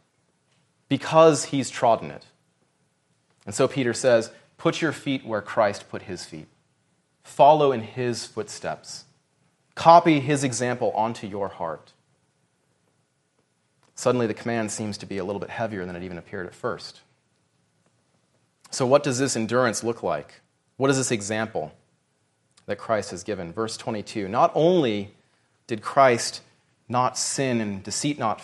because 0.87 1.45
he's 1.45 1.69
trodden 1.69 2.09
it. 2.09 2.25
And 3.49 3.55
so 3.55 3.67
Peter 3.67 3.95
says, 3.95 4.29
Put 4.57 4.79
your 4.79 4.91
feet 4.91 5.25
where 5.25 5.41
Christ 5.41 5.89
put 5.89 6.03
his 6.03 6.23
feet. 6.23 6.45
Follow 7.23 7.71
in 7.71 7.81
his 7.81 8.23
footsteps. 8.23 9.05
Copy 9.73 10.19
his 10.19 10.43
example 10.43 10.91
onto 10.91 11.25
your 11.25 11.47
heart. 11.47 11.93
Suddenly, 13.95 14.27
the 14.27 14.35
command 14.35 14.69
seems 14.69 14.99
to 14.99 15.07
be 15.07 15.17
a 15.17 15.23
little 15.23 15.39
bit 15.39 15.49
heavier 15.49 15.83
than 15.83 15.95
it 15.95 16.03
even 16.03 16.19
appeared 16.19 16.45
at 16.45 16.53
first. 16.53 17.01
So, 18.69 18.85
what 18.85 19.01
does 19.01 19.17
this 19.17 19.35
endurance 19.35 19.83
look 19.83 20.03
like? 20.03 20.41
What 20.77 20.91
is 20.91 20.97
this 20.97 21.09
example 21.09 21.71
that 22.67 22.77
Christ 22.77 23.09
has 23.09 23.23
given? 23.23 23.51
Verse 23.51 23.77
22 23.77 24.27
Not 24.27 24.51
only 24.53 25.15
did 25.65 25.81
Christ 25.81 26.41
not 26.87 27.17
sin 27.17 27.61
and 27.61 27.81
deceit 27.81 28.19
not 28.19 28.43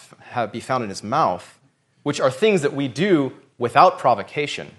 be 0.51 0.61
found 0.61 0.83
in 0.83 0.89
his 0.89 1.03
mouth, 1.03 1.59
which 2.01 2.19
are 2.19 2.31
things 2.31 2.63
that 2.63 2.73
we 2.73 2.87
do 2.87 3.33
without 3.59 3.99
provocation. 3.99 4.71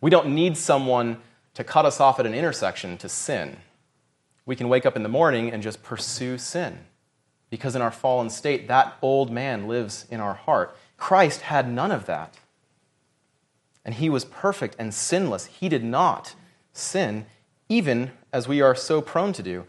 We 0.00 0.10
don't 0.10 0.34
need 0.34 0.56
someone 0.56 1.18
to 1.54 1.64
cut 1.64 1.84
us 1.84 2.00
off 2.00 2.18
at 2.18 2.26
an 2.26 2.34
intersection 2.34 2.96
to 2.98 3.08
sin. 3.08 3.58
We 4.46 4.56
can 4.56 4.68
wake 4.68 4.86
up 4.86 4.96
in 4.96 5.02
the 5.02 5.08
morning 5.08 5.52
and 5.52 5.62
just 5.62 5.82
pursue 5.82 6.38
sin. 6.38 6.78
Because 7.50 7.74
in 7.74 7.82
our 7.82 7.90
fallen 7.90 8.30
state, 8.30 8.68
that 8.68 8.96
old 9.02 9.30
man 9.30 9.66
lives 9.66 10.06
in 10.10 10.20
our 10.20 10.34
heart. 10.34 10.76
Christ 10.96 11.42
had 11.42 11.70
none 11.70 11.90
of 11.90 12.06
that. 12.06 12.38
And 13.84 13.94
he 13.94 14.08
was 14.08 14.24
perfect 14.24 14.76
and 14.78 14.94
sinless. 14.94 15.46
He 15.46 15.68
did 15.68 15.82
not 15.82 16.34
sin, 16.72 17.26
even 17.68 18.12
as 18.32 18.46
we 18.46 18.60
are 18.60 18.74
so 18.74 19.00
prone 19.00 19.32
to 19.32 19.42
do. 19.42 19.64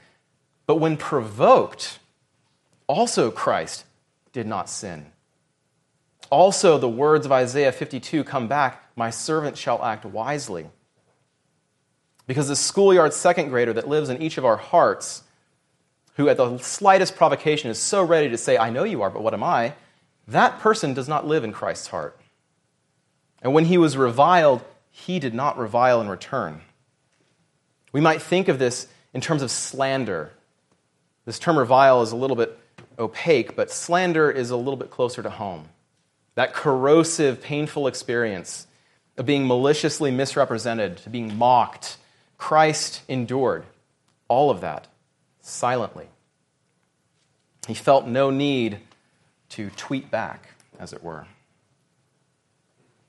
But 0.68 0.76
when 0.76 0.98
provoked, 0.98 2.00
also 2.88 3.32
Christ 3.32 3.86
did 4.32 4.48
not 4.48 4.70
sin. 4.70 5.12
Also, 6.32 6.78
the 6.78 6.90
words 6.90 7.26
of 7.26 7.32
Isaiah 7.34 7.74
52 7.74 8.24
come 8.24 8.48
back 8.48 8.90
My 8.96 9.10
servant 9.10 9.58
shall 9.58 9.84
act 9.84 10.06
wisely. 10.06 10.70
Because 12.26 12.48
the 12.48 12.56
schoolyard 12.56 13.14
second 13.14 13.50
grader 13.50 13.74
that 13.74 13.90
lives 13.90 14.10
in 14.10 14.22
each 14.22 14.38
of 14.38 14.46
our 14.46 14.56
hearts, 14.56 15.24
who 16.16 16.30
at 16.30 16.38
the 16.38 16.58
slightest 16.60 17.18
provocation 17.18 17.70
is 17.70 17.78
so 17.78 18.02
ready 18.02 18.30
to 18.30 18.38
say, 18.38 18.58
I 18.58 18.70
know 18.70 18.86
you 18.86 19.02
are, 19.02 19.10
but 19.10 19.24
what 19.24 19.34
am 19.34 19.44
I? 19.44 19.74
That 20.28 20.60
person 20.60 20.94
does 20.94 21.10
not 21.10 21.28
live 21.28 21.44
in 21.44 21.52
Christ's 21.52 21.88
heart. 21.88 22.18
And 23.42 23.54
when 23.54 23.66
he 23.66 23.78
was 23.78 23.98
reviled, 23.98 24.64
he 24.90 25.20
did 25.20 25.34
not 25.34 25.58
revile 25.58 26.00
in 26.00 26.08
return. 26.08 26.62
We 27.92 28.00
might 28.00 28.22
think 28.22 28.48
of 28.48 28.60
this 28.60 28.88
in 29.14 29.20
terms 29.20 29.42
of 29.42 29.52
slander. 29.52 30.32
This 31.26 31.40
term 31.40 31.58
revile 31.58 32.02
is 32.02 32.14
a 32.14 32.16
little 32.16 32.38
bit 32.38 32.58
opaque, 32.98 33.56
but 33.58 33.70
slander 33.70 34.32
is 34.32 34.52
a 34.52 34.56
little 34.56 34.78
bit 34.78 34.92
closer 34.92 35.22
to 35.22 35.30
home 35.30 35.68
that 36.36 36.54
corrosive, 36.54 37.42
painful 37.42 37.88
experience 37.88 38.68
of 39.18 39.26
being 39.26 39.48
maliciously 39.48 40.12
misrepresented, 40.12 40.98
to 40.98 41.10
being 41.10 41.38
mocked, 41.38 41.98
Christ 42.38 43.02
endured 43.08 43.66
all 44.28 44.50
of 44.50 44.62
that 44.62 44.88
silently. 45.42 46.08
He 47.68 47.74
felt 47.74 48.08
no 48.08 48.30
need 48.30 48.80
to 49.50 49.70
tweet 49.72 50.10
back, 50.10 50.50
as 50.80 50.94
it 50.94 51.04
were. 51.04 51.28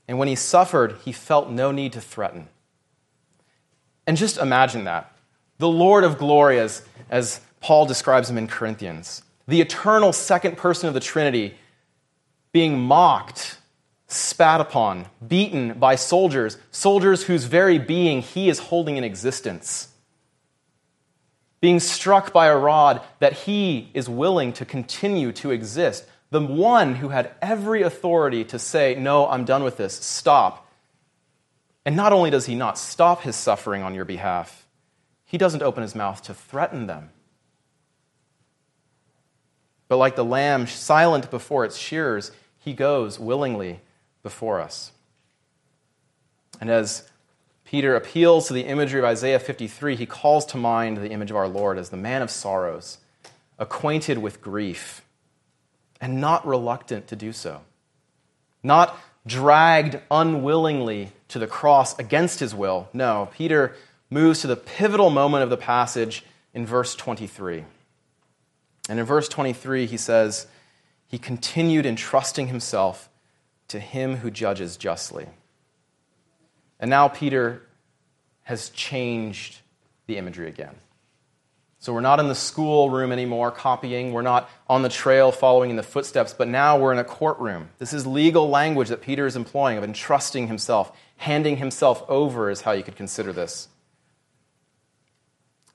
And 0.08 0.18
when 0.18 0.28
he 0.28 0.34
suffered, 0.34 0.96
he 1.04 1.12
felt 1.12 1.48
no 1.48 1.72
need 1.72 1.92
to 1.94 2.00
threaten. 2.00 2.48
And 4.06 4.16
just 4.16 4.36
imagine 4.36 4.84
that. 4.84 5.12
The 5.58 5.68
Lord 5.68 6.04
of 6.04 6.18
glory, 6.18 6.58
as, 6.58 6.82
as 7.08 7.40
Paul 7.60 7.86
describes 7.86 8.28
him 8.28 8.36
in 8.36 8.48
Corinthians, 8.48 9.22
the 9.46 9.60
eternal 9.60 10.12
second 10.12 10.56
person 10.56 10.88
of 10.88 10.94
the 10.94 11.00
Trinity, 11.00 11.54
being 12.52 12.78
mocked, 12.78 13.58
spat 14.06 14.60
upon, 14.60 15.06
beaten 15.26 15.78
by 15.78 15.96
soldiers, 15.96 16.58
soldiers 16.70 17.24
whose 17.24 17.44
very 17.44 17.78
being 17.78 18.22
he 18.22 18.48
is 18.48 18.58
holding 18.58 18.96
in 18.96 19.04
existence 19.04 19.88
being 21.62 21.78
struck 21.78 22.32
by 22.32 22.48
a 22.48 22.56
rod 22.56 23.00
that 23.20 23.32
he 23.32 23.88
is 23.94 24.08
willing 24.08 24.52
to 24.52 24.64
continue 24.64 25.30
to 25.30 25.52
exist. 25.52 26.04
The 26.30 26.40
one 26.40 26.96
who 26.96 27.10
had 27.10 27.30
every 27.40 27.82
authority 27.82 28.44
to 28.46 28.58
say, 28.58 28.96
No, 28.96 29.28
I'm 29.28 29.44
done 29.44 29.62
with 29.62 29.76
this, 29.76 29.94
stop. 29.94 30.68
And 31.86 31.94
not 31.96 32.12
only 32.12 32.30
does 32.30 32.46
he 32.46 32.56
not 32.56 32.78
stop 32.78 33.22
his 33.22 33.36
suffering 33.36 33.84
on 33.84 33.94
your 33.94 34.04
behalf, 34.04 34.66
he 35.24 35.38
doesn't 35.38 35.62
open 35.62 35.82
his 35.82 35.94
mouth 35.94 36.20
to 36.22 36.34
threaten 36.34 36.88
them. 36.88 37.10
But 39.86 39.98
like 39.98 40.16
the 40.16 40.24
lamb 40.24 40.66
silent 40.66 41.30
before 41.30 41.64
its 41.64 41.76
shearers, 41.76 42.32
he 42.64 42.72
goes 42.72 43.18
willingly 43.18 43.80
before 44.22 44.60
us. 44.60 44.92
And 46.60 46.70
as 46.70 47.10
Peter 47.72 47.96
appeals 47.96 48.48
to 48.48 48.52
the 48.52 48.66
imagery 48.66 49.00
of 49.00 49.06
Isaiah 49.06 49.38
53. 49.38 49.96
He 49.96 50.04
calls 50.04 50.44
to 50.44 50.58
mind 50.58 50.98
the 50.98 51.08
image 51.08 51.30
of 51.30 51.38
our 51.38 51.48
Lord 51.48 51.78
as 51.78 51.88
the 51.88 51.96
man 51.96 52.20
of 52.20 52.30
sorrows, 52.30 52.98
acquainted 53.58 54.18
with 54.18 54.42
grief, 54.42 55.02
and 55.98 56.20
not 56.20 56.46
reluctant 56.46 57.06
to 57.08 57.16
do 57.16 57.32
so. 57.32 57.62
Not 58.62 58.94
dragged 59.26 60.00
unwillingly 60.10 61.12
to 61.28 61.38
the 61.38 61.46
cross 61.46 61.98
against 61.98 62.40
his 62.40 62.54
will. 62.54 62.90
No, 62.92 63.30
Peter 63.32 63.74
moves 64.10 64.42
to 64.42 64.48
the 64.48 64.56
pivotal 64.56 65.08
moment 65.08 65.42
of 65.42 65.48
the 65.48 65.56
passage 65.56 66.24
in 66.52 66.66
verse 66.66 66.94
23. 66.94 67.64
And 68.90 69.00
in 69.00 69.06
verse 69.06 69.30
23, 69.30 69.86
he 69.86 69.96
says, 69.96 70.46
He 71.12 71.18
continued 71.18 71.84
entrusting 71.84 72.46
himself 72.46 73.10
to 73.68 73.78
him 73.78 74.16
who 74.16 74.30
judges 74.30 74.78
justly. 74.78 75.26
And 76.80 76.88
now 76.88 77.08
Peter 77.08 77.68
has 78.44 78.70
changed 78.70 79.60
the 80.06 80.16
imagery 80.16 80.48
again. 80.48 80.74
So 81.80 81.92
we're 81.92 82.00
not 82.00 82.18
in 82.18 82.28
the 82.28 82.34
school 82.34 82.88
room 82.88 83.12
anymore 83.12 83.50
copying. 83.50 84.14
We're 84.14 84.22
not 84.22 84.48
on 84.70 84.80
the 84.80 84.88
trail 84.88 85.32
following 85.32 85.68
in 85.68 85.76
the 85.76 85.82
footsteps, 85.82 86.32
but 86.32 86.48
now 86.48 86.78
we're 86.78 86.92
in 86.92 86.98
a 86.98 87.04
courtroom. 87.04 87.68
This 87.78 87.92
is 87.92 88.06
legal 88.06 88.48
language 88.48 88.88
that 88.88 89.02
Peter 89.02 89.26
is 89.26 89.36
employing 89.36 89.76
of 89.76 89.84
entrusting 89.84 90.46
himself, 90.46 90.96
handing 91.18 91.58
himself 91.58 92.08
over, 92.08 92.48
is 92.48 92.62
how 92.62 92.72
you 92.72 92.82
could 92.82 92.96
consider 92.96 93.34
this. 93.34 93.68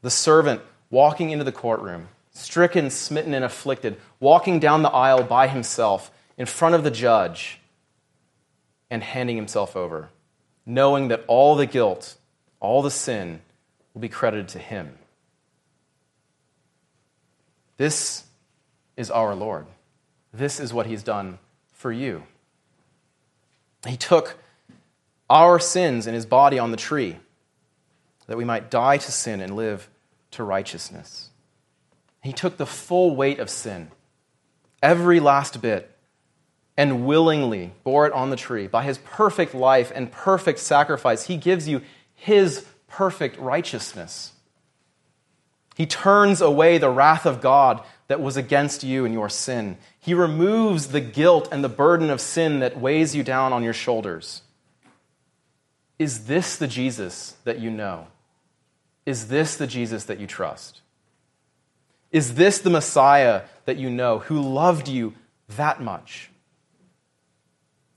The 0.02 0.10
servant 0.10 0.62
walking 0.90 1.30
into 1.30 1.44
the 1.44 1.52
courtroom, 1.52 2.08
stricken, 2.38 2.90
smitten, 2.90 3.34
and 3.34 3.44
afflicted, 3.44 3.98
walking 4.20 4.60
down 4.60 4.82
the 4.82 4.90
aisle 4.90 5.24
by 5.24 5.48
himself 5.48 6.12
in 6.38 6.46
front 6.46 6.76
of 6.76 6.84
the 6.84 6.92
judge 6.92 7.60
and 8.90 9.04
handing 9.04 9.36
himself 9.36 9.76
over 9.76 10.10
knowing 10.68 11.08
that 11.08 11.24
all 11.28 11.56
the 11.56 11.66
guilt, 11.66 12.18
all 12.60 12.82
the 12.82 12.92
sin 12.92 13.42
will 13.94 14.02
be 14.02 14.10
credited 14.10 14.50
to 14.50 14.60
him. 14.60 15.00
This 17.78 18.26
is 18.98 19.10
our 19.10 19.34
Lord. 19.34 19.66
This 20.34 20.60
is 20.60 20.74
what 20.74 20.86
he's 20.86 21.04
done 21.04 21.40
for 21.72 21.92
you. 21.92 22.24
He 23.88 23.96
took 23.96 24.38
our 25.30 25.58
sins 25.58 26.06
in 26.06 26.14
his 26.14 26.26
body 26.26 26.60
on 26.60 26.72
the 26.72 26.78
tree 26.78 27.18
that 28.28 28.38
we 28.38 28.44
might 28.44 28.70
die 28.70 28.98
to 28.98 29.12
sin 29.12 29.40
and 29.40 29.56
live 29.56 29.90
to 30.32 30.44
righteousness. 30.44 31.30
He 32.28 32.34
took 32.34 32.58
the 32.58 32.66
full 32.66 33.16
weight 33.16 33.40
of 33.40 33.50
sin, 33.50 33.90
every 34.84 35.22
last 35.22 35.62
bit, 35.62 35.90
and 36.76 37.08
willingly 37.08 37.72
bore 37.86 38.06
it 38.06 38.12
on 38.12 38.32
the 38.32 38.36
tree. 38.36 38.68
By 38.68 38.84
his 38.84 38.98
perfect 38.98 39.56
life 39.56 39.94
and 39.96 40.12
perfect 40.12 40.60
sacrifice, 40.60 41.28
he 41.28 41.38
gives 41.38 41.70
you 41.70 41.84
his 42.16 42.66
perfect 42.90 43.40
righteousness. 43.40 44.34
He 45.78 45.86
turns 45.86 46.42
away 46.42 46.78
the 46.78 46.90
wrath 46.90 47.26
of 47.26 47.40
God 47.40 47.82
that 48.10 48.20
was 48.20 48.36
against 48.36 48.84
you 48.84 49.06
and 49.06 49.14
your 49.14 49.30
sin. 49.30 49.78
He 49.98 50.14
removes 50.14 50.88
the 50.88 51.00
guilt 51.00 51.48
and 51.50 51.64
the 51.64 51.70
burden 51.70 52.10
of 52.10 52.20
sin 52.20 52.60
that 52.60 52.78
weighs 52.78 53.16
you 53.16 53.24
down 53.24 53.54
on 53.54 53.64
your 53.64 53.72
shoulders. 53.72 54.42
Is 55.98 56.26
this 56.26 56.58
the 56.58 56.68
Jesus 56.68 57.38
that 57.46 57.60
you 57.60 57.72
know? 57.72 58.08
Is 59.06 59.30
this 59.30 59.56
the 59.56 59.66
Jesus 59.66 60.04
that 60.04 60.20
you 60.20 60.28
trust? 60.28 60.82
Is 62.18 62.34
this 62.34 62.58
the 62.58 62.72
Messiah 62.72 63.44
that 63.66 63.78
you 63.78 63.92
know 63.92 64.18
who 64.18 64.42
loved 64.42 64.88
you 64.88 65.14
that 65.50 65.84
much? 65.84 66.32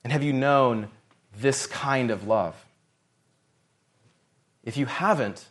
And 0.04 0.12
have 0.12 0.22
you 0.22 0.34
known 0.34 0.88
this 1.34 1.66
kind 1.66 2.10
of 2.10 2.26
love? 2.26 2.54
If 4.62 4.76
you 4.76 4.84
haven't, 4.84 5.46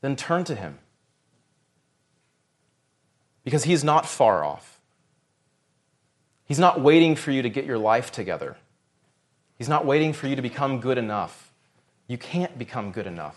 then 0.00 0.16
turn 0.16 0.44
to 0.44 0.54
him. 0.54 0.78
Because 3.44 3.64
he's 3.64 3.84
not 3.84 4.08
far 4.08 4.42
off. 4.42 4.80
He's 6.46 6.58
not 6.58 6.80
waiting 6.80 7.14
for 7.14 7.30
you 7.30 7.42
to 7.42 7.50
get 7.50 7.66
your 7.66 7.76
life 7.76 8.10
together. 8.10 8.56
He's 9.58 9.68
not 9.68 9.84
waiting 9.84 10.14
for 10.14 10.28
you 10.28 10.36
to 10.36 10.40
become 10.40 10.80
good 10.80 10.96
enough. 10.96 11.52
You 12.08 12.16
can't 12.16 12.58
become 12.58 12.90
good 12.90 13.06
enough. 13.06 13.36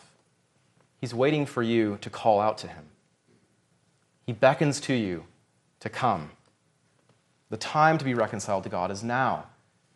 He's 1.01 1.13
waiting 1.13 1.45
for 1.45 1.61
you 1.61 1.97
to 1.99 2.09
call 2.09 2.39
out 2.39 2.59
to 2.59 2.69
him. 2.69 2.85
He 4.25 4.33
beckons 4.33 4.79
to 4.81 4.93
you 4.93 5.25
to 5.79 5.89
come. 5.89 6.31
The 7.49 7.57
time 7.57 7.97
to 7.97 8.05
be 8.05 8.13
reconciled 8.13 8.63
to 8.63 8.69
God 8.69 8.89
is 8.89 9.03
now. 9.03 9.45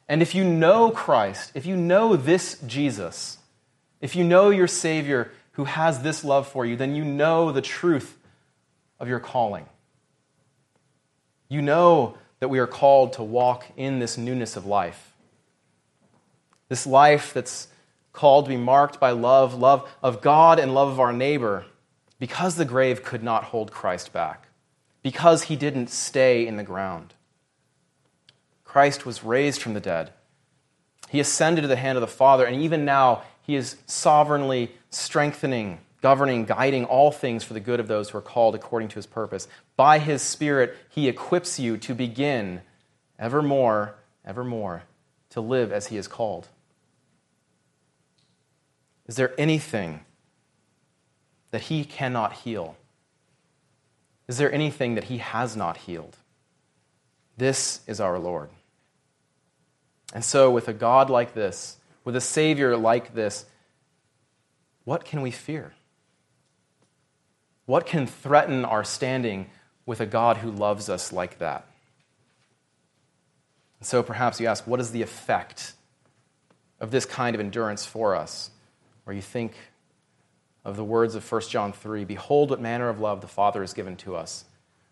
And 0.08 0.22
if 0.22 0.36
you 0.36 0.44
know 0.44 0.92
Christ, 0.92 1.52
if 1.54 1.66
you 1.66 1.76
know 1.76 2.16
this 2.16 2.60
Jesus, 2.66 3.38
if 4.00 4.16
you 4.16 4.24
know 4.24 4.50
your 4.50 4.68
Savior 4.68 5.32
who 5.54 5.66
has 5.66 6.02
this 6.04 6.24
love 6.24 6.48
for 6.48 6.66
you, 6.66 6.76
then 6.76 6.96
you 6.96 7.04
know 7.04 7.52
the 7.52 7.62
truth 7.62 8.18
of 9.00 9.08
your 9.08 9.20
calling. 9.20 9.66
You 11.50 11.62
know 11.62 12.18
that 12.40 12.50
we 12.50 12.60
are 12.60 12.68
called 12.68 13.14
to 13.14 13.24
walk 13.24 13.66
in 13.76 14.00
this 14.00 14.18
newness 14.18 14.56
of 14.56 14.66
life. 14.66 15.14
This 16.70 16.86
life 16.86 17.34
that's 17.34 17.68
called 18.14 18.46
to 18.46 18.50
be 18.50 18.58
marked 18.58 19.00
by 19.00 19.12
love, 19.12 19.56
love 19.56 19.90
of 20.04 20.22
God 20.22 20.60
and 20.60 20.74
love 20.74 20.90
of 20.90 21.00
our 21.00 21.14
neighbor, 21.14 21.66
because 22.20 22.56
the 22.56 22.66
grave 22.66 23.04
could 23.04 23.24
not 23.24 23.46
hold 23.46 23.72
Christ 23.72 24.12
back, 24.12 24.48
because 25.02 25.44
he 25.44 25.56
didn't 25.56 25.90
stay 25.90 26.46
in 26.46 26.58
the 26.58 26.64
ground. 26.64 27.14
Christ 28.64 29.06
was 29.06 29.24
raised 29.24 29.62
from 29.62 29.74
the 29.74 29.80
dead. 29.80 30.12
He 31.10 31.20
ascended 31.20 31.62
to 31.62 31.68
the 31.68 31.76
hand 31.76 31.98
of 31.98 32.02
the 32.02 32.08
Father, 32.08 32.46
and 32.46 32.62
even 32.62 32.86
now 32.86 33.24
he 33.42 33.56
is 33.56 33.78
sovereignly 33.86 34.72
strengthening, 34.90 35.80
governing, 36.02 36.46
guiding 36.46 36.86
all 36.86 37.12
things 37.12 37.44
for 37.44 37.54
the 37.54 37.60
good 37.60 37.80
of 37.80 37.88
those 37.88 38.10
who 38.10 38.18
are 38.18 38.22
called 38.22 38.56
according 38.56 38.90
to 38.90 38.96
his 38.96 39.06
purpose. 39.06 39.48
By 39.76 40.00
his 40.00 40.22
Spirit, 40.22 40.76
he 40.90 41.08
equips 41.08 41.60
you 41.60 41.78
to 41.78 41.94
begin 41.96 42.62
evermore, 43.18 43.96
evermore, 44.26 44.84
to 45.30 45.42
live 45.42 45.72
as 45.72 45.88
he 45.88 45.98
is 45.98 46.08
called. 46.08 46.50
Is 49.08 49.16
there 49.16 49.34
anything 49.40 50.02
that 51.52 51.64
he 51.64 51.84
cannot 51.84 52.34
heal? 52.34 52.76
Is 54.28 54.38
there 54.38 54.52
anything 54.52 54.96
that 54.96 55.06
he 55.06 55.20
has 55.20 55.56
not 55.56 55.78
healed? 55.78 56.18
This 57.38 57.82
is 57.88 58.00
our 58.02 58.20
Lord. 58.20 58.50
And 60.14 60.24
so, 60.24 60.50
with 60.52 60.68
a 60.68 60.74
God 60.74 61.10
like 61.10 61.34
this, 61.34 61.78
with 62.04 62.16
a 62.16 62.22
Savior 62.22 62.76
like 62.76 63.14
this, 63.14 63.46
what 64.86 65.06
can 65.06 65.22
we 65.22 65.32
fear? 65.32 65.74
What 67.66 67.86
can 67.86 68.08
threaten 68.08 68.64
our 68.64 68.84
standing 68.84 69.50
with 69.86 70.00
a 70.00 70.06
God 70.06 70.38
who 70.38 70.50
loves 70.50 70.90
us 70.90 71.12
like 71.12 71.40
that? 71.40 71.68
And 73.80 73.88
so, 73.88 74.02
perhaps 74.02 74.40
you 74.40 74.48
ask, 74.48 74.66
what 74.66 74.80
is 74.80 74.92
the 74.92 75.02
effect 75.02 75.74
of 76.80 76.92
this 76.92 77.06
kind 77.06 77.36
of 77.36 77.40
endurance 77.40 77.86
for 77.86 78.16
us? 78.16 78.50
Or 79.06 79.14
you 79.14 79.22
think 79.22 79.54
of 80.68 80.76
the 80.76 80.84
words 80.84 81.16
of 81.16 81.32
1 81.32 81.42
John 81.44 81.72
3 81.72 82.04
Behold, 82.04 82.50
what 82.50 82.60
manner 82.60 82.90
of 82.90 83.00
love 83.00 83.22
the 83.22 83.28
Father 83.28 83.62
has 83.62 83.74
given 83.74 83.96
to 83.96 84.18
us, 84.18 84.44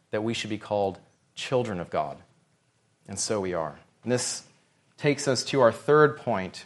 that 0.10 0.24
we 0.24 0.34
should 0.34 0.50
be 0.50 0.58
called 0.58 0.98
children 1.36 1.82
of 1.82 1.90
God. 1.90 2.18
And 3.10 3.20
so 3.20 3.42
we 3.42 3.54
are. 3.54 3.78
And 4.02 4.12
this 4.12 4.44
takes 4.98 5.28
us 5.28 5.44
to 5.44 5.60
our 5.60 5.74
third 5.74 6.18
point 6.18 6.66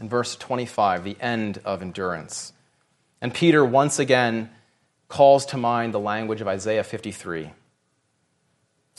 in 0.00 0.08
verse 0.08 0.34
25, 0.34 1.04
the 1.04 1.16
end 1.20 1.60
of 1.64 1.82
endurance. 1.82 2.52
And 3.20 3.32
Peter 3.32 3.64
once 3.64 4.00
again 4.00 4.50
calls 5.08 5.46
to 5.46 5.56
mind 5.56 5.94
the 5.94 6.00
language 6.00 6.40
of 6.40 6.48
Isaiah 6.48 6.82
53. 6.82 7.52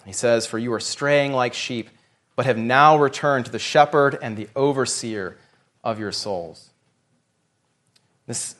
He 0.06 0.13
says, 0.13 0.47
For 0.47 0.58
you 0.58 0.71
are 0.71 0.80
straying 0.80 1.34
like 1.34 1.54
sheep, 1.54 1.89
but 2.38 2.45
have 2.45 2.58
now 2.58 2.97
returned 2.97 3.45
to 3.45 3.52
the 3.52 3.60
shepherd 3.60 4.17
and 4.21 4.38
the 4.38 4.47
overseer 4.56 5.38
of 5.84 6.00
your 6.00 6.13
souls. 6.13 6.69
This 8.26 8.56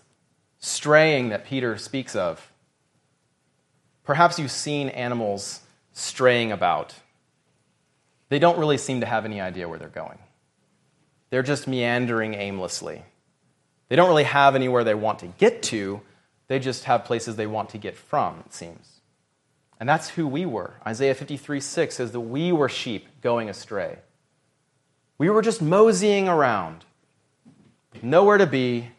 straying 0.62 1.30
that 1.30 1.45
Peter 1.45 1.78
speaks 1.78 2.15
of. 2.15 2.52
Perhaps 4.06 4.39
you've 4.39 4.52
seen 4.52 4.89
animals 4.89 5.62
straying 5.91 6.52
about. 6.52 6.95
They 8.30 8.39
don't 8.39 8.58
really 8.58 8.78
seem 8.78 9.02
to 9.02 9.06
have 9.06 9.26
any 9.26 9.41
idea 9.41 9.67
where 9.67 9.78
they're 9.78 9.89
going. 9.89 10.19
They're 11.30 11.43
just 11.43 11.67
meandering 11.67 12.34
aimlessly. 12.36 13.04
They 13.89 13.95
don't 13.95 14.08
really 14.08 14.24
have 14.24 14.56
anywhere 14.56 14.84
they 14.84 14.93
want 14.93 15.19
to 15.19 15.28
get 15.28 15.62
to, 15.63 16.02
they 16.47 16.60
just 16.60 16.86
have 16.86 17.06
places 17.06 17.36
they 17.36 17.47
want 17.47 17.69
to 17.69 17.78
get 17.78 17.95
from, 17.95 18.43
it 18.45 18.54
seems. 18.54 19.02
And 19.80 19.89
that's 19.89 20.10
who 20.10 20.28
we 20.28 20.45
were. 20.45 20.76
Isaiah 20.86 21.15
53 21.15 21.60
6 21.60 21.95
says 21.95 22.12
that 22.12 22.19
we 22.19 22.52
were 22.52 22.69
sheep 22.69 23.08
going 23.21 23.50
astray. 23.50 23.97
We 25.17 25.30
were 25.30 25.41
just 25.41 25.62
moseying 25.62 26.28
around, 26.28 26.86
nowhere 28.02 28.38
to 28.38 28.45
be, 28.45 28.91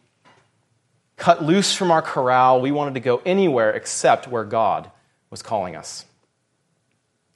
cut 1.16 1.44
loose 1.44 1.74
from 1.74 1.90
our 1.90 2.02
corral. 2.02 2.60
We 2.60 2.72
wanted 2.72 2.94
to 2.94 3.00
go 3.00 3.22
anywhere 3.24 3.72
except 3.72 4.28
where 4.28 4.44
God 4.44 4.90
was 5.30 5.42
calling 5.42 5.76
us. 5.76 6.04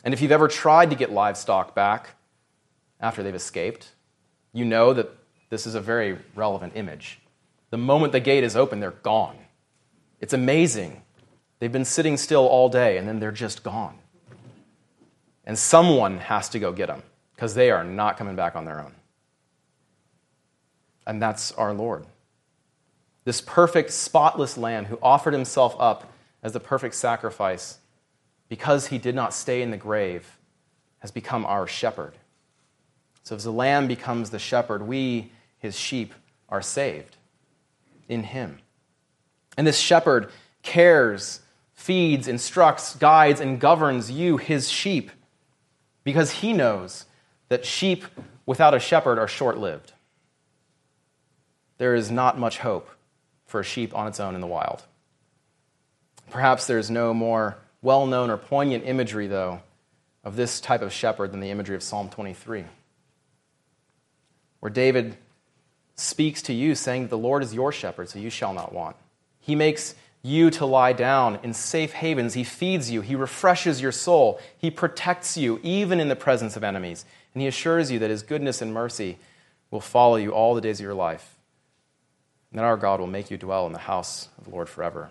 And 0.04 0.14
if 0.14 0.20
you've 0.20 0.32
ever 0.32 0.48
tried 0.48 0.90
to 0.90 0.96
get 0.96 1.10
livestock 1.10 1.74
back 1.74 2.10
after 3.00 3.22
they've 3.22 3.34
escaped, 3.34 3.90
you 4.52 4.64
know 4.64 4.92
that 4.92 5.10
this 5.50 5.66
is 5.66 5.74
a 5.74 5.80
very 5.80 6.18
relevant 6.34 6.72
image. 6.76 7.20
The 7.70 7.76
moment 7.76 8.12
the 8.12 8.20
gate 8.20 8.44
is 8.44 8.56
open, 8.56 8.80
they're 8.80 8.90
gone. 8.90 9.36
It's 10.20 10.32
amazing 10.32 11.02
They've 11.58 11.72
been 11.72 11.84
sitting 11.84 12.16
still 12.16 12.46
all 12.46 12.68
day 12.68 12.98
and 12.98 13.08
then 13.08 13.18
they're 13.18 13.32
just 13.32 13.62
gone. 13.62 13.98
And 15.44 15.58
someone 15.58 16.18
has 16.18 16.48
to 16.50 16.58
go 16.58 16.72
get 16.72 16.88
them 16.88 17.02
because 17.34 17.54
they 17.54 17.70
are 17.70 17.84
not 17.84 18.16
coming 18.16 18.36
back 18.36 18.56
on 18.56 18.64
their 18.64 18.80
own. 18.80 18.92
And 21.06 21.22
that's 21.22 21.52
our 21.52 21.72
Lord. 21.72 22.04
This 23.26 23.40
perfect, 23.40 23.90
spotless 23.90 24.56
lamb 24.56 24.84
who 24.84 25.00
offered 25.02 25.34
himself 25.34 25.74
up 25.80 26.12
as 26.44 26.52
the 26.52 26.60
perfect 26.60 26.94
sacrifice 26.94 27.78
because 28.48 28.86
he 28.86 28.98
did 28.98 29.16
not 29.16 29.34
stay 29.34 29.62
in 29.62 29.72
the 29.72 29.76
grave 29.76 30.38
has 31.00 31.10
become 31.10 31.44
our 31.44 31.66
shepherd. 31.66 32.14
So 33.24 33.34
as 33.34 33.42
the 33.42 33.50
lamb 33.50 33.88
becomes 33.88 34.30
the 34.30 34.38
shepherd, 34.38 34.86
we, 34.86 35.32
his 35.58 35.76
sheep, 35.76 36.14
are 36.48 36.62
saved 36.62 37.16
in 38.08 38.22
him. 38.22 38.60
And 39.58 39.66
this 39.66 39.80
shepherd 39.80 40.30
cares 40.62 41.40
feeds, 41.74 42.28
instructs, 42.28 42.94
guides, 42.94 43.40
and 43.40 43.58
governs 43.58 44.08
you, 44.08 44.36
his 44.36 44.70
sheep, 44.70 45.10
because 46.04 46.30
he 46.30 46.52
knows 46.52 47.06
that 47.48 47.66
sheep 47.66 48.04
without 48.46 48.72
a 48.72 48.78
shepherd 48.78 49.18
are 49.18 49.26
short 49.26 49.58
lived. 49.58 49.94
There 51.78 51.96
is 51.96 52.08
not 52.08 52.38
much 52.38 52.58
hope 52.58 52.88
for 53.56 53.60
a 53.60 53.64
sheep 53.64 53.96
on 53.96 54.06
its 54.06 54.20
own 54.20 54.34
in 54.34 54.42
the 54.42 54.46
wild. 54.46 54.82
Perhaps 56.28 56.66
there's 56.66 56.90
no 56.90 57.14
more 57.14 57.56
well 57.80 58.04
known 58.06 58.28
or 58.28 58.36
poignant 58.36 58.84
imagery, 58.84 59.28
though, 59.28 59.62
of 60.24 60.36
this 60.36 60.60
type 60.60 60.82
of 60.82 60.92
shepherd 60.92 61.32
than 61.32 61.40
the 61.40 61.50
imagery 61.50 61.74
of 61.74 61.82
Psalm 61.82 62.10
23, 62.10 62.66
where 64.60 64.68
David 64.68 65.16
speaks 65.94 66.42
to 66.42 66.52
you, 66.52 66.74
saying 66.74 67.08
the 67.08 67.16
Lord 67.16 67.42
is 67.42 67.54
your 67.54 67.72
shepherd, 67.72 68.10
so 68.10 68.18
you 68.18 68.28
shall 68.28 68.52
not 68.52 68.74
want. 68.74 68.94
He 69.40 69.54
makes 69.54 69.94
you 70.22 70.50
to 70.50 70.66
lie 70.66 70.92
down 70.92 71.38
in 71.42 71.54
safe 71.54 71.94
havens. 71.94 72.34
He 72.34 72.44
feeds 72.44 72.90
you. 72.90 73.00
He 73.00 73.14
refreshes 73.14 73.80
your 73.80 73.90
soul. 73.90 74.38
He 74.58 74.70
protects 74.70 75.38
you, 75.38 75.60
even 75.62 75.98
in 75.98 76.10
the 76.10 76.14
presence 76.14 76.56
of 76.56 76.62
enemies. 76.62 77.06
And 77.32 77.40
He 77.40 77.48
assures 77.48 77.90
you 77.90 78.00
that 78.00 78.10
His 78.10 78.22
goodness 78.22 78.60
and 78.60 78.74
mercy 78.74 79.16
will 79.70 79.80
follow 79.80 80.16
you 80.16 80.32
all 80.34 80.54
the 80.54 80.60
days 80.60 80.78
of 80.78 80.84
your 80.84 80.92
life. 80.92 81.35
And 82.50 82.58
that 82.58 82.64
our 82.64 82.76
God 82.76 83.00
will 83.00 83.06
make 83.06 83.30
you 83.30 83.36
dwell 83.36 83.66
in 83.66 83.72
the 83.72 83.78
house 83.78 84.28
of 84.38 84.44
the 84.44 84.50
Lord 84.50 84.68
forever. 84.68 85.10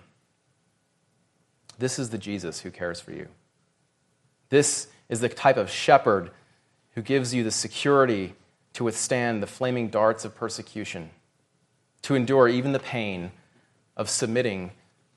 This 1.78 2.00
is 2.00 2.10
the 2.10 2.18
Jesus 2.18 2.62
who 2.62 2.72
cares 2.72 3.02
for 3.02 3.12
you. 3.12 3.28
This 4.50 4.88
is 5.10 5.20
the 5.20 5.30
type 5.30 5.58
of 5.58 5.70
shepherd 5.70 6.32
who 6.94 7.02
gives 7.02 7.34
you 7.34 7.44
the 7.44 7.52
security 7.52 8.36
to 8.74 8.84
withstand 8.84 9.44
the 9.44 9.48
flaming 9.48 9.90
darts 9.90 10.26
of 10.26 10.36
persecution, 10.36 11.10
to 12.02 12.16
endure 12.16 12.48
even 12.48 12.72
the 12.72 12.80
pain 12.80 13.32
of 13.98 14.10
submitting 14.10 14.72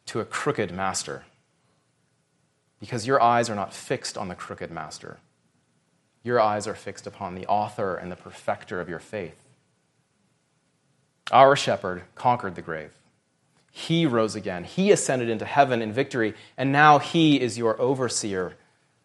to 0.06 0.20
a 0.20 0.24
crooked 0.24 0.72
master 0.72 1.24
because 2.80 3.06
your 3.06 3.20
eyes 3.20 3.50
are 3.50 3.54
not 3.54 3.74
fixed 3.74 4.16
on 4.16 4.28
the 4.28 4.34
crooked 4.34 4.70
master. 4.70 5.18
Your 6.22 6.40
eyes 6.40 6.66
are 6.66 6.74
fixed 6.74 7.06
upon 7.06 7.34
the 7.34 7.46
author 7.46 7.96
and 7.96 8.10
the 8.10 8.16
perfecter 8.16 8.80
of 8.80 8.88
your 8.88 8.98
faith. 8.98 9.47
Our 11.30 11.56
shepherd 11.56 12.02
conquered 12.14 12.54
the 12.54 12.62
grave. 12.62 12.90
He 13.70 14.06
rose 14.06 14.34
again. 14.34 14.64
He 14.64 14.90
ascended 14.90 15.28
into 15.28 15.44
heaven 15.44 15.82
in 15.82 15.92
victory, 15.92 16.34
and 16.56 16.72
now 16.72 16.98
he 16.98 17.40
is 17.40 17.58
your 17.58 17.80
overseer 17.80 18.54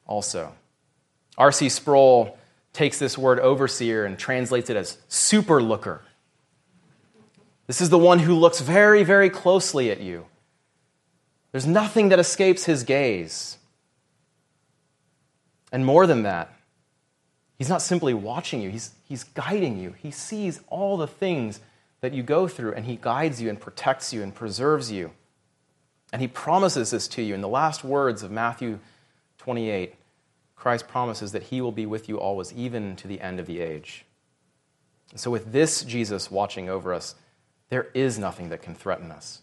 also. 0.05 0.53
R.C. 1.37 1.69
Sproul 1.69 2.37
takes 2.71 2.97
this 2.97 3.17
word 3.17 3.39
overseer 3.39 4.05
and 4.05 4.17
translates 4.17 4.69
it 4.69 4.77
as 4.77 4.97
super 5.07 5.61
looker. 5.61 6.01
This 7.67 7.81
is 7.81 7.89
the 7.89 7.97
one 7.97 8.19
who 8.19 8.35
looks 8.35 8.61
very, 8.61 9.03
very 9.03 9.29
closely 9.29 9.91
at 9.91 9.99
you 9.99 10.25
there's 11.53 11.67
nothing 11.67 12.09
that 12.09 12.19
escapes 12.19 12.65
his 12.65 12.83
gaze. 12.83 13.57
And 15.71 15.85
more 15.85 16.07
than 16.07 16.23
that, 16.23 16.51
he's 17.57 17.69
not 17.69 17.81
simply 17.81 18.13
watching 18.13 18.61
you, 18.61 18.69
he's, 18.71 18.91
he's 19.07 19.23
guiding 19.23 19.77
you. 19.79 19.93
He 20.01 20.09
sees 20.09 20.59
all 20.67 20.97
the 20.97 21.07
things 21.07 21.59
that 22.03 22.13
you 22.13 22.21
go 22.21 22.49
through, 22.49 22.73
and 22.73 22.85
he 22.85 22.97
guides 22.97 23.41
you 23.41 23.47
and 23.47 23.57
protects 23.57 24.11
you 24.11 24.21
and 24.21 24.35
preserves 24.35 24.91
you. 24.91 25.11
And 26.11 26.21
he 26.21 26.27
promises 26.27 26.91
this 26.91 27.07
to 27.07 27.21
you 27.21 27.33
in 27.33 27.39
the 27.39 27.47
last 27.47 27.81
words 27.81 28.23
of 28.23 28.29
Matthew 28.29 28.79
28. 29.37 29.95
Christ 30.53 30.89
promises 30.89 31.31
that 31.31 31.43
he 31.43 31.61
will 31.61 31.71
be 31.71 31.85
with 31.85 32.09
you 32.09 32.19
always, 32.19 32.51
even 32.51 32.97
to 32.97 33.07
the 33.07 33.21
end 33.21 33.39
of 33.39 33.45
the 33.45 33.61
age. 33.61 34.03
And 35.11 35.19
so, 35.19 35.31
with 35.31 35.53
this 35.53 35.81
Jesus 35.85 36.29
watching 36.29 36.67
over 36.67 36.93
us, 36.93 37.15
there 37.69 37.87
is 37.93 38.19
nothing 38.19 38.49
that 38.49 38.61
can 38.61 38.75
threaten 38.75 39.09
us 39.09 39.41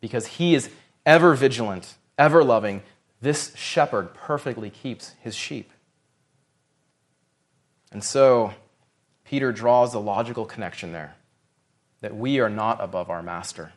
because 0.00 0.26
he 0.26 0.54
is 0.54 0.70
ever 1.04 1.34
vigilant, 1.34 1.96
ever 2.16 2.42
loving, 2.42 2.82
this 3.20 3.54
shepherd 3.56 4.14
perfectly 4.14 4.70
keeps 4.70 5.12
his 5.20 5.34
sheep. 5.34 5.70
And 7.92 8.02
so, 8.02 8.54
Peter 9.26 9.52
draws 9.52 9.92
the 9.92 10.00
logical 10.00 10.46
connection 10.46 10.92
there 10.92 11.16
that 12.00 12.16
we 12.16 12.40
are 12.40 12.50
not 12.50 12.80
above 12.80 13.10
our 13.10 13.22
master. 13.22 13.72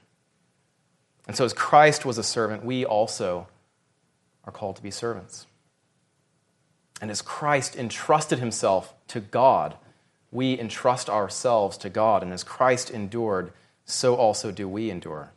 And 1.27 1.35
so, 1.35 1.45
as 1.45 1.53
Christ 1.53 2.05
was 2.05 2.17
a 2.17 2.23
servant, 2.23 2.65
we 2.65 2.85
also 2.85 3.47
are 4.43 4.51
called 4.51 4.75
to 4.75 4.83
be 4.83 4.91
servants. 4.91 5.45
And 7.01 7.09
as 7.09 7.21
Christ 7.21 7.75
entrusted 7.75 8.39
himself 8.39 8.93
to 9.09 9.19
God, 9.19 9.75
we 10.31 10.59
entrust 10.59 11.09
ourselves 11.09 11.77
to 11.79 11.89
God. 11.89 12.23
And 12.23 12.33
as 12.33 12.43
Christ 12.43 12.89
endured, 12.89 13.51
so 13.85 14.15
also 14.15 14.51
do 14.51 14.67
we 14.67 14.89
endure. 14.89 15.31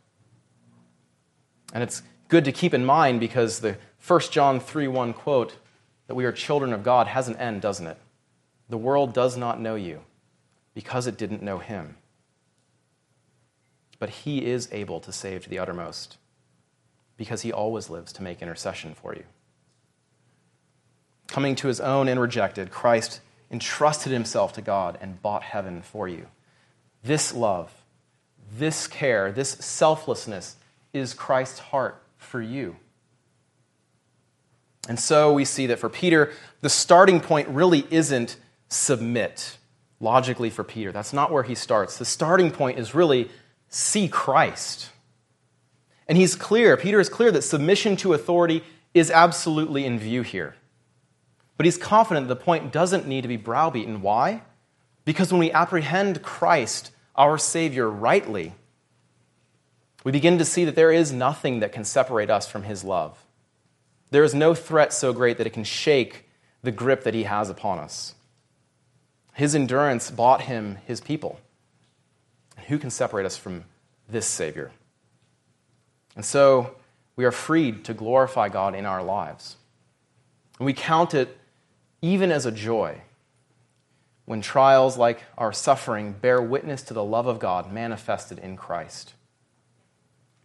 And 1.73 1.83
it's 1.83 2.01
good 2.27 2.45
to 2.45 2.51
keep 2.51 2.73
in 2.73 2.85
mind 2.85 3.19
because 3.19 3.59
the 3.59 3.77
1 4.05 4.19
John 4.31 4.59
3 4.59 4.87
1 4.87 5.13
quote 5.13 5.55
that 6.07 6.15
we 6.15 6.25
are 6.25 6.31
children 6.31 6.73
of 6.73 6.83
God 6.83 7.07
has 7.07 7.27
an 7.27 7.35
end, 7.37 7.61
doesn't 7.61 7.87
it? 7.87 7.97
The 8.69 8.77
world 8.77 9.13
does 9.13 9.37
not 9.37 9.59
know 9.59 9.75
you 9.75 10.01
because 10.73 11.07
it 11.07 11.17
didn't 11.17 11.43
know 11.43 11.59
him. 11.59 11.95
But 13.99 14.09
he 14.09 14.45
is 14.45 14.69
able 14.71 14.99
to 15.01 15.11
save 15.11 15.43
to 15.43 15.49
the 15.49 15.59
uttermost 15.59 16.17
because 17.17 17.41
he 17.41 17.51
always 17.51 17.89
lives 17.89 18.13
to 18.13 18.23
make 18.23 18.41
intercession 18.41 18.93
for 18.93 19.15
you. 19.15 19.23
Coming 21.27 21.55
to 21.55 21.67
his 21.67 21.81
own 21.81 22.07
and 22.07 22.19
rejected, 22.19 22.71
Christ 22.71 23.21
entrusted 23.51 24.11
himself 24.11 24.53
to 24.53 24.61
God 24.61 24.97
and 25.01 25.21
bought 25.21 25.43
heaven 25.43 25.81
for 25.81 26.07
you. 26.07 26.27
This 27.03 27.33
love, 27.33 27.71
this 28.57 28.87
care, 28.87 29.31
this 29.31 29.51
selflessness 29.51 30.57
is 30.93 31.13
Christ's 31.13 31.59
heart 31.59 32.01
for 32.17 32.41
you. 32.41 32.75
And 34.87 34.99
so 34.99 35.33
we 35.33 35.43
see 35.43 35.67
that 35.67 35.79
for 35.79 35.89
Peter, 35.89 36.31
the 36.61 36.69
starting 36.69 37.19
point 37.19 37.49
really 37.49 37.85
isn't 37.91 38.37
submit 38.69 39.57
logically 39.99 40.49
for 40.49 40.63
Peter. 40.63 40.91
That's 40.91 41.13
not 41.13 41.31
where 41.31 41.43
he 41.43 41.55
starts. 41.55 41.97
The 41.97 42.05
starting 42.05 42.51
point 42.51 42.79
is 42.79 42.95
really 42.95 43.29
see 43.69 44.07
Christ. 44.07 44.89
And 46.07 46.17
he's 46.17 46.35
clear, 46.35 46.77
Peter 46.77 46.99
is 46.99 47.09
clear 47.09 47.31
that 47.31 47.41
submission 47.41 47.95
to 47.97 48.13
authority 48.13 48.63
is 48.93 49.11
absolutely 49.11 49.85
in 49.85 49.99
view 49.99 50.21
here. 50.21 50.55
But 51.57 51.65
he's 51.65 51.77
confident 51.77 52.27
the 52.27 52.35
point 52.35 52.71
doesn't 52.71 53.07
need 53.07 53.21
to 53.21 53.27
be 53.27 53.37
browbeaten. 53.37 54.01
Why? 54.01 54.43
Because 55.05 55.31
when 55.31 55.39
we 55.39 55.51
apprehend 55.51 56.21
Christ, 56.21 56.91
our 57.15 57.37
Savior, 57.37 57.89
rightly, 57.89 58.53
we 60.03 60.11
begin 60.11 60.37
to 60.37 60.45
see 60.45 60.65
that 60.65 60.75
there 60.75 60.91
is 60.91 61.11
nothing 61.11 61.59
that 61.59 61.71
can 61.71 61.83
separate 61.83 62.29
us 62.29 62.47
from 62.47 62.63
His 62.63 62.83
love. 62.83 63.25
There 64.11 64.23
is 64.23 64.35
no 64.35 64.53
threat 64.53 64.93
so 64.93 65.11
great 65.11 65.37
that 65.37 65.47
it 65.47 65.53
can 65.53 65.63
shake 65.63 66.29
the 66.61 66.71
grip 66.71 67.03
that 67.03 67.13
He 67.13 67.23
has 67.23 67.49
upon 67.49 67.79
us. 67.79 68.15
His 69.33 69.55
endurance 69.55 70.11
bought 70.11 70.41
Him 70.41 70.77
His 70.85 71.01
people. 71.01 71.39
Who 72.67 72.77
can 72.77 72.89
separate 72.89 73.25
us 73.25 73.37
from 73.37 73.65
this 74.09 74.25
Savior? 74.25 74.71
And 76.15 76.25
so 76.25 76.75
we 77.15 77.25
are 77.25 77.31
freed 77.31 77.85
to 77.85 77.93
glorify 77.93 78.49
God 78.49 78.75
in 78.75 78.85
our 78.85 79.03
lives. 79.03 79.57
And 80.59 80.65
we 80.65 80.73
count 80.73 81.13
it 81.13 81.37
even 82.01 82.31
as 82.31 82.45
a 82.45 82.51
joy 82.51 83.01
when 84.25 84.41
trials 84.41 84.97
like 84.97 85.23
our 85.37 85.53
suffering 85.53 86.11
bear 86.11 86.41
witness 86.41 86.81
to 86.83 86.93
the 86.93 87.03
love 87.03 87.27
of 87.27 87.39
God 87.39 87.71
manifested 87.71 88.39
in 88.39 88.57
Christ. 88.57 89.13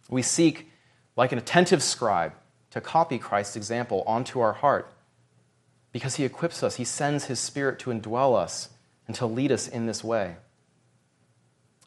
We 0.09 0.21
seek, 0.21 0.71
like 1.15 1.31
an 1.31 1.37
attentive 1.37 1.83
scribe, 1.83 2.33
to 2.71 2.79
copy 2.81 3.19
Christ's 3.19 3.55
example 3.55 4.03
onto 4.07 4.39
our 4.39 4.53
heart 4.53 4.91
because 5.91 6.15
he 6.15 6.23
equips 6.23 6.63
us, 6.63 6.77
he 6.77 6.85
sends 6.85 7.25
his 7.25 7.39
Spirit 7.39 7.77
to 7.79 7.91
indwell 7.91 8.35
us 8.35 8.69
and 9.05 9.15
to 9.17 9.25
lead 9.25 9.51
us 9.51 9.67
in 9.67 9.85
this 9.85 10.03
way. 10.03 10.37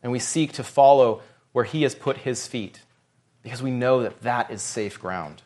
And 0.03 0.13
we 0.13 0.19
seek 0.19 0.53
to 0.53 0.65
follow 0.65 1.23
where 1.53 1.65
he 1.65 1.83
has 1.83 1.95
put 1.95 2.19
his 2.19 2.47
feet 2.47 2.81
because 3.43 3.63
we 3.63 3.71
know 3.71 4.03
that 4.03 4.23
that 4.23 4.51
is 4.51 4.63
safe 4.63 5.01
ground. 5.01 5.43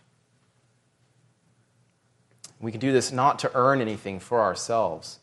We 2.60 2.70
can 2.72 2.80
do 2.80 2.92
this 2.92 3.10
not 3.10 3.38
to 3.40 3.50
earn 3.54 3.80
anything 3.80 4.20
for 4.20 4.40
ourselves, 4.40 5.18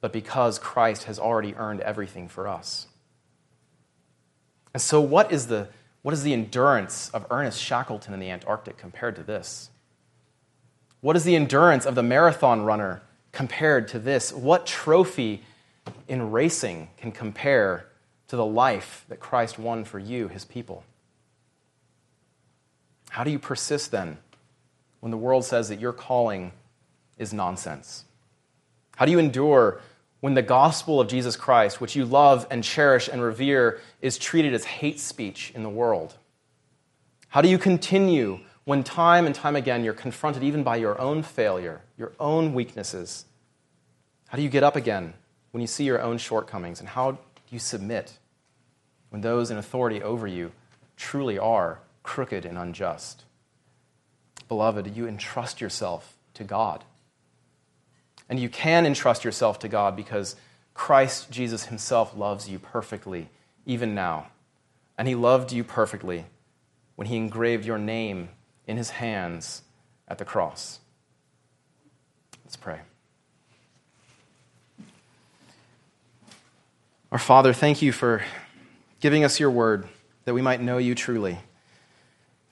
but 0.00 0.12
because 0.12 0.58
Christ 0.58 1.04
has 1.04 1.18
already 1.18 1.54
earned 1.54 1.80
everything 1.80 2.28
for 2.28 2.46
us. 2.46 2.86
And 4.74 4.82
so, 4.82 5.00
what 5.00 5.32
is 5.32 5.46
the, 5.46 5.68
what 6.02 6.12
is 6.12 6.22
the 6.22 6.32
endurance 6.32 7.10
of 7.10 7.26
Ernest 7.30 7.62
Shackleton 7.62 8.12
in 8.12 8.20
the 8.20 8.30
Antarctic 8.30 8.76
compared 8.76 9.16
to 9.16 9.22
this? 9.22 9.70
What 11.00 11.16
is 11.16 11.24
the 11.24 11.36
endurance 11.36 11.86
of 11.86 11.94
the 11.94 12.02
marathon 12.02 12.62
runner 12.62 13.02
compared 13.32 13.88
to 13.88 13.98
this? 13.98 14.32
What 14.32 14.66
trophy 14.66 15.42
in 16.08 16.30
racing 16.30 16.88
can 16.96 17.12
compare 17.12 17.86
to 18.28 18.36
the 18.36 18.46
life 18.46 19.04
that 19.08 19.20
Christ 19.20 19.58
won 19.58 19.84
for 19.84 19.98
you, 19.98 20.28
his 20.28 20.44
people? 20.44 20.84
How 23.10 23.24
do 23.24 23.30
you 23.30 23.38
persist 23.38 23.90
then 23.90 24.18
when 25.00 25.10
the 25.10 25.16
world 25.16 25.44
says 25.44 25.68
that 25.68 25.80
your 25.80 25.92
calling 25.92 26.52
is 27.18 27.32
nonsense? 27.32 28.04
How 28.96 29.04
do 29.04 29.12
you 29.12 29.18
endure 29.18 29.80
when 30.20 30.34
the 30.34 30.42
gospel 30.42 31.00
of 31.00 31.08
Jesus 31.08 31.36
Christ, 31.36 31.80
which 31.80 31.94
you 31.94 32.04
love 32.04 32.46
and 32.50 32.64
cherish 32.64 33.08
and 33.08 33.22
revere, 33.22 33.80
is 34.00 34.18
treated 34.18 34.54
as 34.54 34.64
hate 34.64 34.98
speech 34.98 35.52
in 35.54 35.62
the 35.62 35.68
world? 35.68 36.14
How 37.28 37.42
do 37.42 37.48
you 37.48 37.58
continue 37.58 38.40
when 38.64 38.82
time 38.82 39.26
and 39.26 39.34
time 39.34 39.56
again 39.56 39.84
you're 39.84 39.92
confronted 39.92 40.42
even 40.42 40.62
by 40.62 40.76
your 40.76 40.98
own 41.00 41.22
failure, 41.22 41.82
your 41.98 42.12
own 42.18 42.54
weaknesses? 42.54 43.26
How 44.28 44.36
do 44.36 44.42
you 44.42 44.48
get 44.48 44.62
up 44.62 44.76
again 44.76 45.14
when 45.50 45.60
you 45.60 45.66
see 45.66 45.84
your 45.84 46.00
own 46.00 46.18
shortcomings? 46.18 46.80
And 46.80 46.88
how 46.88 47.18
you 47.54 47.60
submit 47.60 48.18
when 49.08 49.22
those 49.22 49.50
in 49.50 49.56
authority 49.56 50.02
over 50.02 50.26
you 50.26 50.52
truly 50.96 51.38
are 51.38 51.80
crooked 52.02 52.44
and 52.44 52.58
unjust. 52.58 53.24
Beloved, 54.48 54.94
you 54.94 55.06
entrust 55.06 55.60
yourself 55.60 56.16
to 56.34 56.44
God. 56.44 56.84
And 58.28 58.38
you 58.38 58.48
can 58.48 58.84
entrust 58.84 59.24
yourself 59.24 59.58
to 59.60 59.68
God 59.68 59.96
because 59.96 60.36
Christ 60.74 61.30
Jesus 61.30 61.66
himself 61.66 62.16
loves 62.16 62.48
you 62.48 62.58
perfectly, 62.58 63.28
even 63.64 63.94
now. 63.94 64.26
And 64.98 65.06
he 65.06 65.14
loved 65.14 65.52
you 65.52 65.64
perfectly 65.64 66.26
when 66.96 67.06
he 67.06 67.16
engraved 67.16 67.64
your 67.64 67.78
name 67.78 68.30
in 68.66 68.76
his 68.76 68.90
hands 68.90 69.62
at 70.08 70.18
the 70.18 70.24
cross. 70.24 70.80
Let's 72.44 72.56
pray. 72.56 72.80
Our 77.14 77.20
Father, 77.20 77.52
thank 77.52 77.80
you 77.80 77.92
for 77.92 78.24
giving 78.98 79.22
us 79.22 79.38
your 79.38 79.52
word 79.52 79.86
that 80.24 80.34
we 80.34 80.42
might 80.42 80.60
know 80.60 80.78
you 80.78 80.96
truly. 80.96 81.38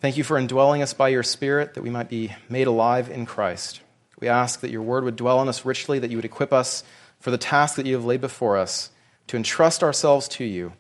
Thank 0.01 0.17
you 0.17 0.23
for 0.23 0.39
indwelling 0.39 0.83
us 0.83 0.95
by 0.95 1.09
your 1.09 1.25
Spirit, 1.25 1.75
that 1.75 1.83
we 1.83 1.91
might 1.91 2.09
be 2.09 2.37
made 2.49 2.69
alive 2.69 3.11
in 3.11 3.27
Christ. 3.27 3.81
We 4.21 4.29
ask 4.29 4.61
that 4.61 4.71
your 4.71 4.83
word 4.83 5.03
would 5.03 5.17
dwell 5.17 5.43
in 5.43 5.49
us 5.49 5.65
richly, 5.65 5.99
that 5.99 6.13
you 6.13 6.17
would 6.17 6.25
equip 6.25 6.53
us 6.53 6.85
for 7.19 7.33
the 7.33 7.39
task 7.39 7.75
that 7.75 7.87
you 7.87 7.95
have 7.95 8.05
laid 8.05 8.21
before 8.21 8.57
us, 8.57 8.91
to 9.27 9.37
entrust 9.37 9.83
ourselves 9.83 10.29
to 10.29 10.45
you, 10.45 10.75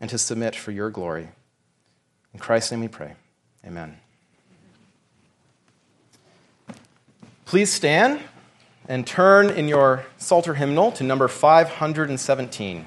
and 0.00 0.08
to 0.08 0.16
submit 0.16 0.56
for 0.56 0.70
your 0.70 0.88
glory. 0.88 1.28
In 2.32 2.40
Christ's 2.40 2.70
name 2.70 2.80
we 2.80 2.88
pray. 2.88 3.16
Amen. 3.66 3.98
Please 7.44 7.70
stand 7.70 8.18
and 8.88 9.06
turn 9.06 9.50
in 9.50 9.68
your 9.68 10.06
Psalter 10.16 10.54
hymnal 10.54 10.90
to 10.92 11.04
number 11.04 11.28
517. 11.28 12.86